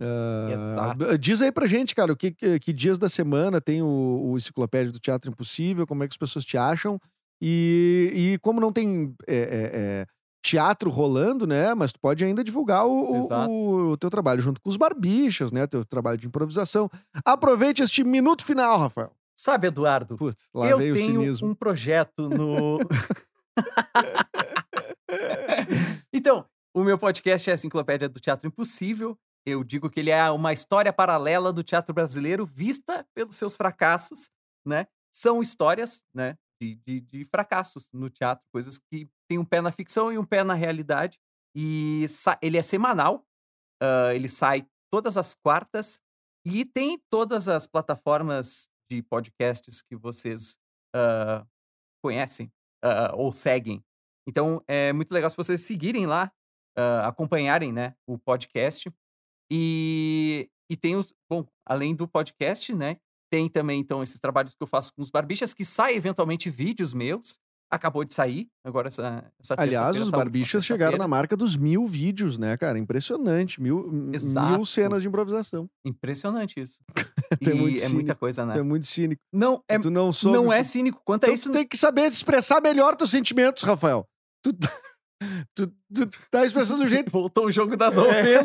[0.00, 1.18] Ah, Exato.
[1.18, 4.92] diz aí pra gente, cara, o que, que, dias da semana tem o, o Enciclopédia
[4.92, 7.00] do Teatro Impossível, como é que as pessoas te acham.
[7.40, 10.06] E, e como não tem é, é,
[10.42, 11.74] teatro rolando, né?
[11.74, 15.66] Mas tu pode ainda divulgar o, o- o, teu trabalho junto com os barbichas, né?
[15.66, 16.90] Teu trabalho de improvisação.
[17.24, 19.12] Aproveite este minuto final, Rafael.
[19.36, 21.48] Sabe, Eduardo, Putz, eu tenho cinismo.
[21.48, 22.78] um projeto no.
[26.12, 29.16] então, o meu podcast é a Enciclopédia do Teatro Impossível.
[29.46, 34.30] Eu digo que ele é uma história paralela do teatro brasileiro vista pelos seus fracassos,
[34.64, 34.86] né?
[35.12, 36.36] São histórias, né?
[36.60, 40.24] De, de, de fracassos no teatro, coisas que têm um pé na ficção e um
[40.24, 41.18] pé na realidade.
[41.54, 42.06] E
[42.40, 43.24] ele é semanal,
[43.80, 46.00] ah, ele sai todas as quartas
[46.46, 50.58] e tem todas as plataformas de podcasts que vocês
[50.94, 51.46] ah,
[52.02, 52.50] conhecem
[52.82, 53.84] ah, ou seguem.
[54.26, 56.32] Então é muito legal se vocês seguirem lá,
[57.04, 58.90] acompanharem né, o podcast.
[59.50, 61.12] E, e tem os.
[61.28, 62.96] Bom, além do podcast, né?
[63.30, 66.94] Tem também, então, esses trabalhos que eu faço com os barbichas, que saem eventualmente vídeos
[66.94, 67.38] meus.
[67.70, 71.86] Acabou de sair, agora essa, essa Aliás, os última barbichas chegaram na marca dos mil
[71.86, 72.78] vídeos, né, cara?
[72.78, 73.60] Impressionante.
[73.60, 75.68] Mil, mil cenas de improvisação.
[75.84, 76.80] Impressionante isso.
[77.40, 78.58] É é muita cínico, coisa, né?
[78.58, 79.20] é muito cínico.
[79.32, 80.36] Não, é, tu não soube.
[80.36, 81.00] não é cínico.
[81.04, 84.06] Quanto a Então isso, tu tem que saber expressar melhor teus sentimentos, Rafael.
[84.44, 84.72] Tu, tá-
[85.56, 87.10] tu, tu tá expressando do jeito.
[87.12, 88.44] Voltou o jogo das É.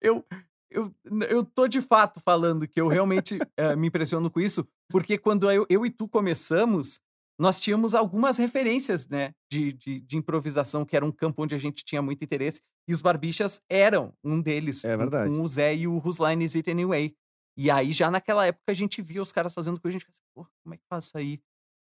[0.00, 0.24] eu,
[0.70, 0.94] eu,
[1.28, 5.50] eu tô de fato falando que eu realmente eh, me impressiono com isso, porque quando
[5.50, 7.00] eu, eu e tu começamos,
[7.38, 11.58] nós tínhamos algumas referências, né, de, de, de improvisação, que era um campo onde a
[11.58, 14.84] gente tinha muito interesse, e os Barbichas eram um deles.
[14.84, 15.30] É verdade.
[15.30, 17.14] Com o Zé e o Whose Line Is It Anyway.
[17.56, 20.18] E aí, já naquela época, a gente via os caras fazendo coisa, a gente ficava
[20.18, 21.40] assim, Pô, como é que faz isso aí?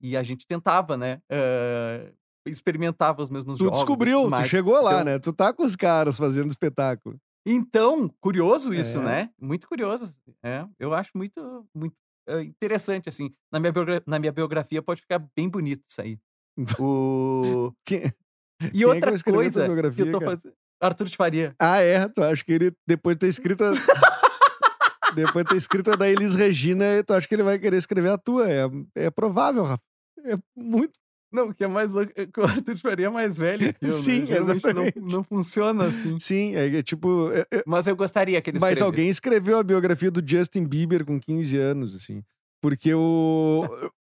[0.00, 2.12] E a gente tentava, né, eh,
[2.46, 3.78] experimentava os mesmos Tu jogos.
[3.78, 5.18] e descobriu, tu chegou lá, Então- né?
[5.18, 7.16] Tu tá com os caras fazendo espetáculo.
[7.46, 9.02] Então, curioso isso, É.
[9.02, 9.30] né?
[9.40, 10.04] Muito curioso.
[10.44, 11.94] É, eu acho muito, muito
[12.28, 13.30] eh, interessante, assim.
[13.50, 13.72] Na minha,
[14.06, 16.18] na minha biografia pode ficar bem bonito isso aí.
[16.78, 17.72] O...
[17.84, 18.04] Quem- E
[18.60, 20.30] Quem é que outra escrever tua coisa que eu tô cara?
[20.36, 20.54] fazendo...
[20.80, 21.54] Arthur de Faria.
[21.60, 22.08] Ah, é?
[22.08, 23.62] Tu acha que ele, depois de ter escrito.
[23.64, 23.70] a-
[25.14, 28.10] depois de ter escrito a da Elis Regina, tu acha que ele vai querer escrever
[28.10, 28.48] a tua?
[28.50, 28.62] É,
[28.96, 29.82] é provável, Rafa.
[30.24, 30.92] É muito.
[31.32, 33.86] Não, o que é mais louco é o Arthur de Faria é mais velho que
[33.86, 33.94] eu, né?
[33.94, 35.00] Sim, não, exatamente.
[35.00, 36.18] não funciona assim.
[36.18, 37.30] Sim, é, é tipo.
[37.32, 38.82] é- é- Mas eu gostaria que ele mas escrevesse.
[38.84, 42.22] alguém escreveu a biografia do Justin Bieber com 15 anos, assim.
[42.60, 43.62] Porque o.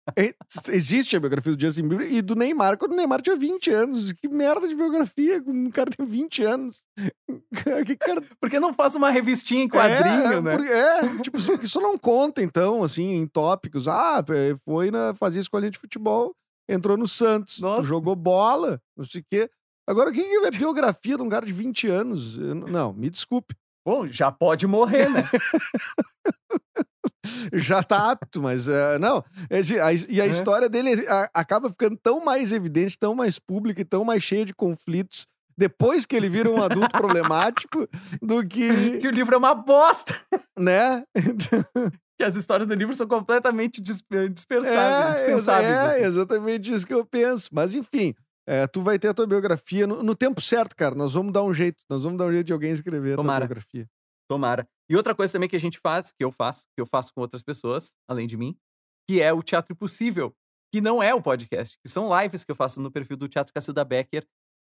[0.72, 4.14] Existe a biografia do Justin Bieber e do Neymar, quando o Neymar tinha 20 anos.
[4.14, 6.88] Que merda de biografia, um cara tem 20 anos.
[7.64, 10.58] Cara, que cara Por que não faz uma revistinha em quadrinho, é, né?
[10.58, 13.88] por- É, tipo, isso- isso não conta, então, assim, em tópicos.
[13.88, 16.34] Ah, é, foi na, fazia escolinha de futebol.
[16.68, 17.88] Entrou no Santos, Nossa.
[17.88, 19.50] jogou bola, não sei o quê.
[19.88, 22.38] Agora, o que é biografia de um cara de 20 anos?
[22.38, 23.56] Eu não- me desculpe.
[23.86, 25.24] Bom, já pode morrer, né?
[27.54, 29.18] Já tá apto, mas eh, não.
[29.18, 30.30] A- e a É.
[30.30, 34.46] história dele a- acaba ficando tão mais evidente, tão mais pública e tão mais cheia
[34.46, 37.88] de conflitos depois que ele vira um adulto problemático
[38.22, 40.14] do que, que o livro é uma bosta.
[40.58, 41.04] né?
[42.18, 44.04] Que as histórias do livro são completamente dis-
[44.34, 45.78] dispersáveis, É, dispensáveis.
[45.78, 46.02] é, assim.
[46.02, 47.50] exatamente isso que eu penso.
[47.54, 48.16] Mas enfim,
[48.48, 50.96] é, tu vai ter a tua biografia no, no tempo certo, cara.
[50.96, 51.84] Nós vamos dar um jeito.
[51.90, 53.46] Nós vamos dar um jeito de alguém escrever a tua Tomara.
[53.46, 53.88] biografia.
[54.30, 54.68] Tomara.
[54.90, 57.22] E outra coisa também que a gente faz, que eu faço, que eu faço com
[57.22, 58.58] outras pessoas, além de mim,
[59.08, 60.34] que é o Teatro Impossível,
[60.74, 63.54] que não é o podcast, que são lives que eu faço no perfil do Teatro
[63.54, 64.26] Cacilda Becker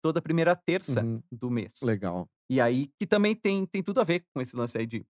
[0.03, 1.81] toda primeira terça Uhum, do mês.
[1.83, 2.27] legal.
[2.51, 5.01] E aí, que também tem, tem tudo a ver com esse lance aí de,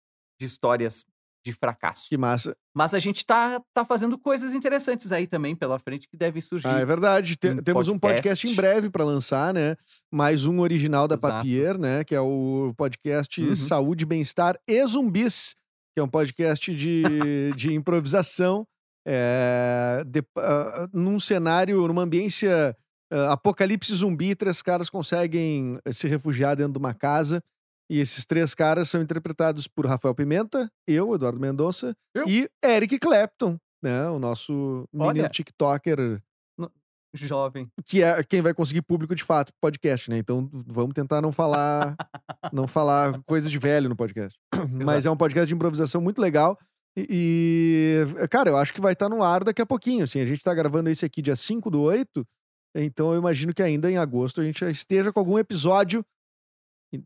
[0.40, 1.04] de histórias
[1.44, 2.06] de fracasso.
[2.08, 2.56] Que massa.
[2.74, 6.66] Mas a gente tá, tá fazendo coisas interessantes aí também pela frente que devem surgir.
[6.68, 7.36] Ah, é verdade.
[7.36, 8.56] Te- um temos um podcast em podcast.
[8.56, 9.76] breve para lançar, né?
[10.12, 11.34] Mais um original da Exato.
[11.34, 12.04] Papier, né?
[12.04, 13.56] Que é o podcast Uhum.
[13.56, 15.54] Saúde, Bem-Estar e Zumbis,
[15.94, 17.02] que é um podcast de,
[17.56, 18.66] de improvisação.
[19.06, 22.76] é, de- ah, num cenário, numa ambiência
[23.12, 27.42] ah, apocalipse zumbi, três caras conseguem se refugiar dentro de uma casa.
[27.90, 32.26] E esses três caras são interpretados por Rafael Pimenta, eu, Eduardo Mendonça, Eu.
[32.26, 34.08] e Eric Clapton, né?
[34.08, 35.28] O nosso menino Olha.
[35.28, 36.22] TikToker
[37.14, 37.68] Jovem.
[37.84, 40.18] que é quem vai conseguir público de fato pro podcast, né?
[40.18, 41.94] Então vamos tentar não falar
[42.52, 44.38] não falar coisa de velho no podcast.
[44.70, 46.58] Mas é um podcast de improvisação muito legal.
[46.96, 50.04] E, e, cara, eu acho que vai estar no ar daqui a pouquinho.
[50.04, 52.26] Assim, a gente tá gravando esse aqui dia 5 do 8,
[52.76, 56.04] então eu imagino que ainda em agosto a gente já esteja com algum episódio,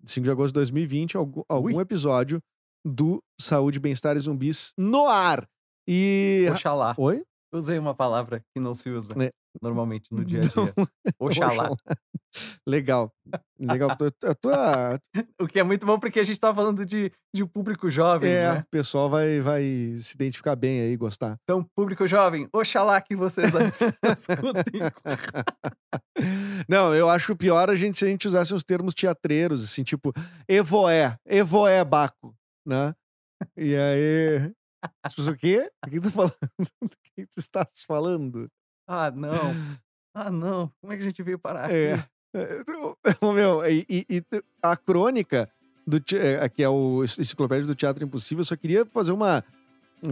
[0.04, 2.40] 5 de agosto de 2020, algum, algum episódio
[2.84, 5.46] do Saúde, Bem-Estar e Zumbis no ar.
[5.88, 6.46] E.
[6.50, 6.94] Oxalá.
[6.98, 7.22] Oi?
[7.52, 9.30] Usei uma palavra que não se usa É.
[9.62, 10.74] normalmente no dia a dia.
[11.18, 11.70] Oxalá.
[12.68, 13.10] Legal.
[13.58, 13.90] Legal.
[13.90, 15.00] A tua,
[15.40, 18.30] O que é muito bom porque a gente tá falando de, de um público jovem,
[18.30, 18.60] É, né?
[18.60, 19.62] o pessoal vai, vai
[20.00, 21.38] se identificar bem aí, gostar.
[21.44, 23.52] Então, público jovem, oxalá que vocês
[24.04, 24.82] escutem.
[26.68, 30.12] Não, eu acho pior a gente se a gente usasse uns termos teatreiros, assim, tipo,
[30.48, 32.34] evoé, evoé Baco,
[32.66, 32.94] né?
[33.56, 34.52] E aí.
[35.04, 35.70] As pessoas, o quê?
[35.84, 36.36] O que tu falando?
[36.82, 38.46] O que tu estás falando?
[38.86, 39.54] Ah, não.
[40.14, 40.70] Ah, não.
[40.80, 41.94] Como é que a gente veio parar É.
[41.94, 42.02] aqui?
[42.02, 42.08] É,
[43.34, 44.22] Meu, e, e-
[44.62, 45.48] a crônica,
[45.86, 49.44] do, é, que é o enciclopédia do Teatro Impossível, eu só queria fazer uma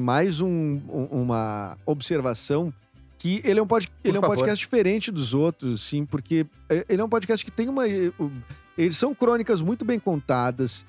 [0.01, 0.49] mais um-
[0.89, 2.73] um- uma observação
[3.19, 4.37] que ele é um, pod, ele é um favor.
[4.37, 7.85] podcast diferente dos outros, sim, porque é, ele é um podcast que tem uma.
[7.89, 10.85] Eles são crônicas muito bem contadas,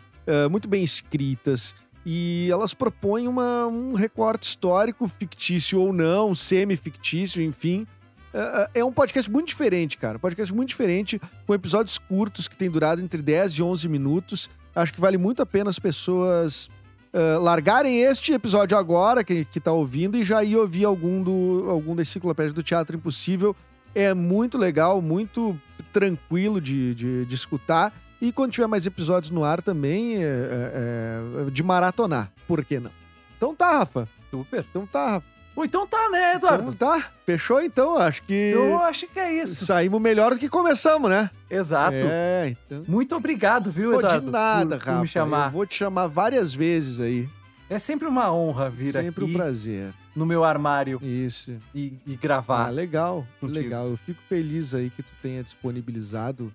[0.50, 1.76] muito bem escritas.
[2.06, 7.88] E elas propõem uma- um recorte histórico, fictício ou não, semi-fictício, enfim,
[8.36, 10.18] é, é um podcast muito diferente, cara.
[10.18, 14.50] Um podcast muito diferente, com episódios curtos que tem durado entre 10 e 11 minutos.
[14.76, 16.70] Acho que vale muito a pena as pessoas
[17.18, 21.66] eh, largarem este episódio agora, que, que tá ouvindo, e já ir ouvir algum, do,
[21.70, 23.56] algum da enciclopédia do Teatro Impossível.
[23.96, 25.58] É muito legal, muito
[25.94, 27.94] tranquilo de, de, de escutar.
[28.22, 32.34] E quando tiver mais episódios no ar também, é, é, é, de maratonar.
[32.46, 32.92] Por que não?
[33.38, 34.10] Então tá, Rafa.
[34.30, 34.66] Super.
[34.70, 35.35] Então tá, Rafa.
[35.58, 36.70] Então tá, né, Eduardo?
[36.72, 37.10] Então tá.
[37.26, 37.98] Fechou então?
[37.98, 38.34] Acho que.
[38.34, 39.66] Eu acho que é isso.
[39.66, 41.30] Saímos melhor do que começamos, né?
[41.50, 41.96] Exato.
[41.96, 42.84] É, então.
[42.88, 44.26] Muito obrigado, viu, Pô, Eduardo?
[44.26, 45.46] de nada, por, por chamar.
[45.48, 47.30] Eu vou te chamar várias vezes aí.
[47.70, 49.92] É sempre uma honra vir Sempre aqui um prazer.
[50.16, 51.56] no meu armário Isso.
[51.74, 52.70] e, e Ah, gravar.
[52.70, 53.26] legal.
[53.42, 53.60] contigo.
[53.64, 53.88] Legal.
[53.90, 56.54] Eu fico feliz aí que tu tenha disponibilizado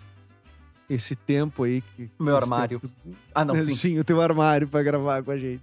[0.91, 1.81] esse tempo aí.
[1.97, 2.81] Que, Meu armário.
[2.81, 2.95] tempo-
[3.35, 3.75] Ah, não, sim.
[3.75, 5.63] Sim, o teu armário pra gravar com a gente.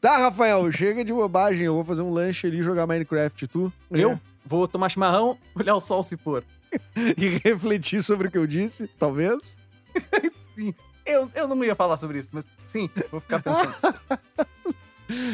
[0.00, 1.64] Tá, Rafael, chega de bobagem.
[1.64, 3.46] Eu vou fazer um lanche ali e jogar Minecraft.
[3.48, 3.72] Tu?
[3.90, 4.20] Eu É.
[4.46, 6.44] vou tomar chimarrão, olhar o sol se pôr.
[7.16, 9.58] E refletir sobre o que eu disse, talvez.
[11.06, 13.74] Eu, eu não ia falar sobre isso, mas sim, vou ficar pensando.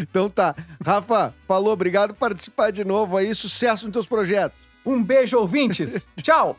[0.01, 0.55] Então tá.
[0.85, 3.35] Rafa, falou, obrigado por participar de novo aí.
[3.35, 4.57] Sucesso nos teus projetos.
[4.85, 6.09] Um beijo, ouvintes!
[6.23, 6.59] Tchau!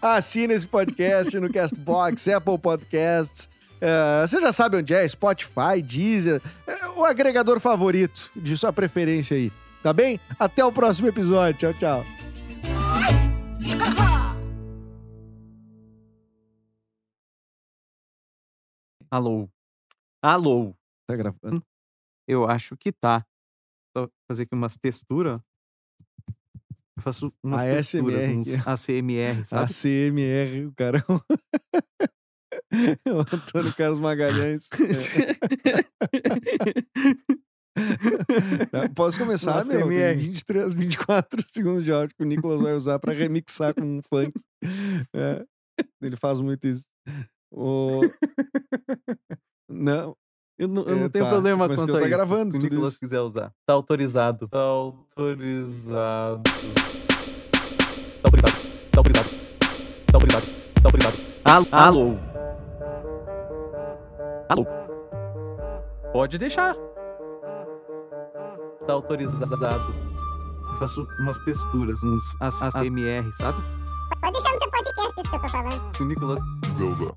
[0.00, 3.48] Assina esse podcast no Castbox, Apple Podcasts.
[3.80, 5.08] É, você já sabe onde é?
[5.08, 9.50] Spotify, Deezer, é, o agregador favorito de sua preferência aí.
[9.82, 10.20] Tá bem?
[10.38, 11.72] Até o próximo episódio.
[11.72, 12.04] Tchau, tchau.
[19.10, 19.48] Alô?
[20.22, 20.72] Alô?
[21.08, 21.64] Tá gravando?
[22.28, 23.26] Eu acho que tá.
[23.96, 25.40] Só fazer aqui umas texturas.
[27.00, 28.66] Eu faço umas texturas, ASMR uns.
[28.66, 29.72] ACMR, sabe?
[29.72, 31.02] ACMR, o cara.
[32.70, 34.68] é o Antônio Carlos Magalhães.
[38.70, 39.88] Tá, Posso começar, Nossa, meu?
[39.88, 40.20] Tem MR.
[40.20, 44.32] 23, 24 segundos de áudio que o Nicolas vai usar pra remixar com um funk.
[45.14, 45.46] É,
[46.02, 46.86] ele faz muito isso.
[47.50, 48.00] O...
[49.70, 50.14] Não,
[50.60, 51.30] Eu não, eu É, não tenho tá.
[51.30, 52.10] problema Mas quanto a tá isso.
[52.10, 53.00] gravando Se o Nicolas isso.
[53.00, 53.50] quiser usar.
[53.66, 54.46] Tá autorizado.
[54.48, 56.42] Tá autorizado.
[58.20, 58.56] Tá autorizado.
[58.92, 59.28] Tá autorizado.
[60.06, 60.46] Tá autorizado.
[60.74, 61.16] Tá autorizado.
[61.44, 61.66] Alô?
[61.72, 62.16] Alô?
[64.50, 64.66] Alô?
[66.12, 66.76] Pode deixar.
[68.86, 69.94] Tá autorizado.
[70.72, 73.58] Eu faço umas texturas, uns ASMR, sabe?
[74.20, 76.00] Pode deixar no teu podcast isso que eu tô falando.
[76.00, 76.40] O Nicolas
[76.76, 77.14] Zelda.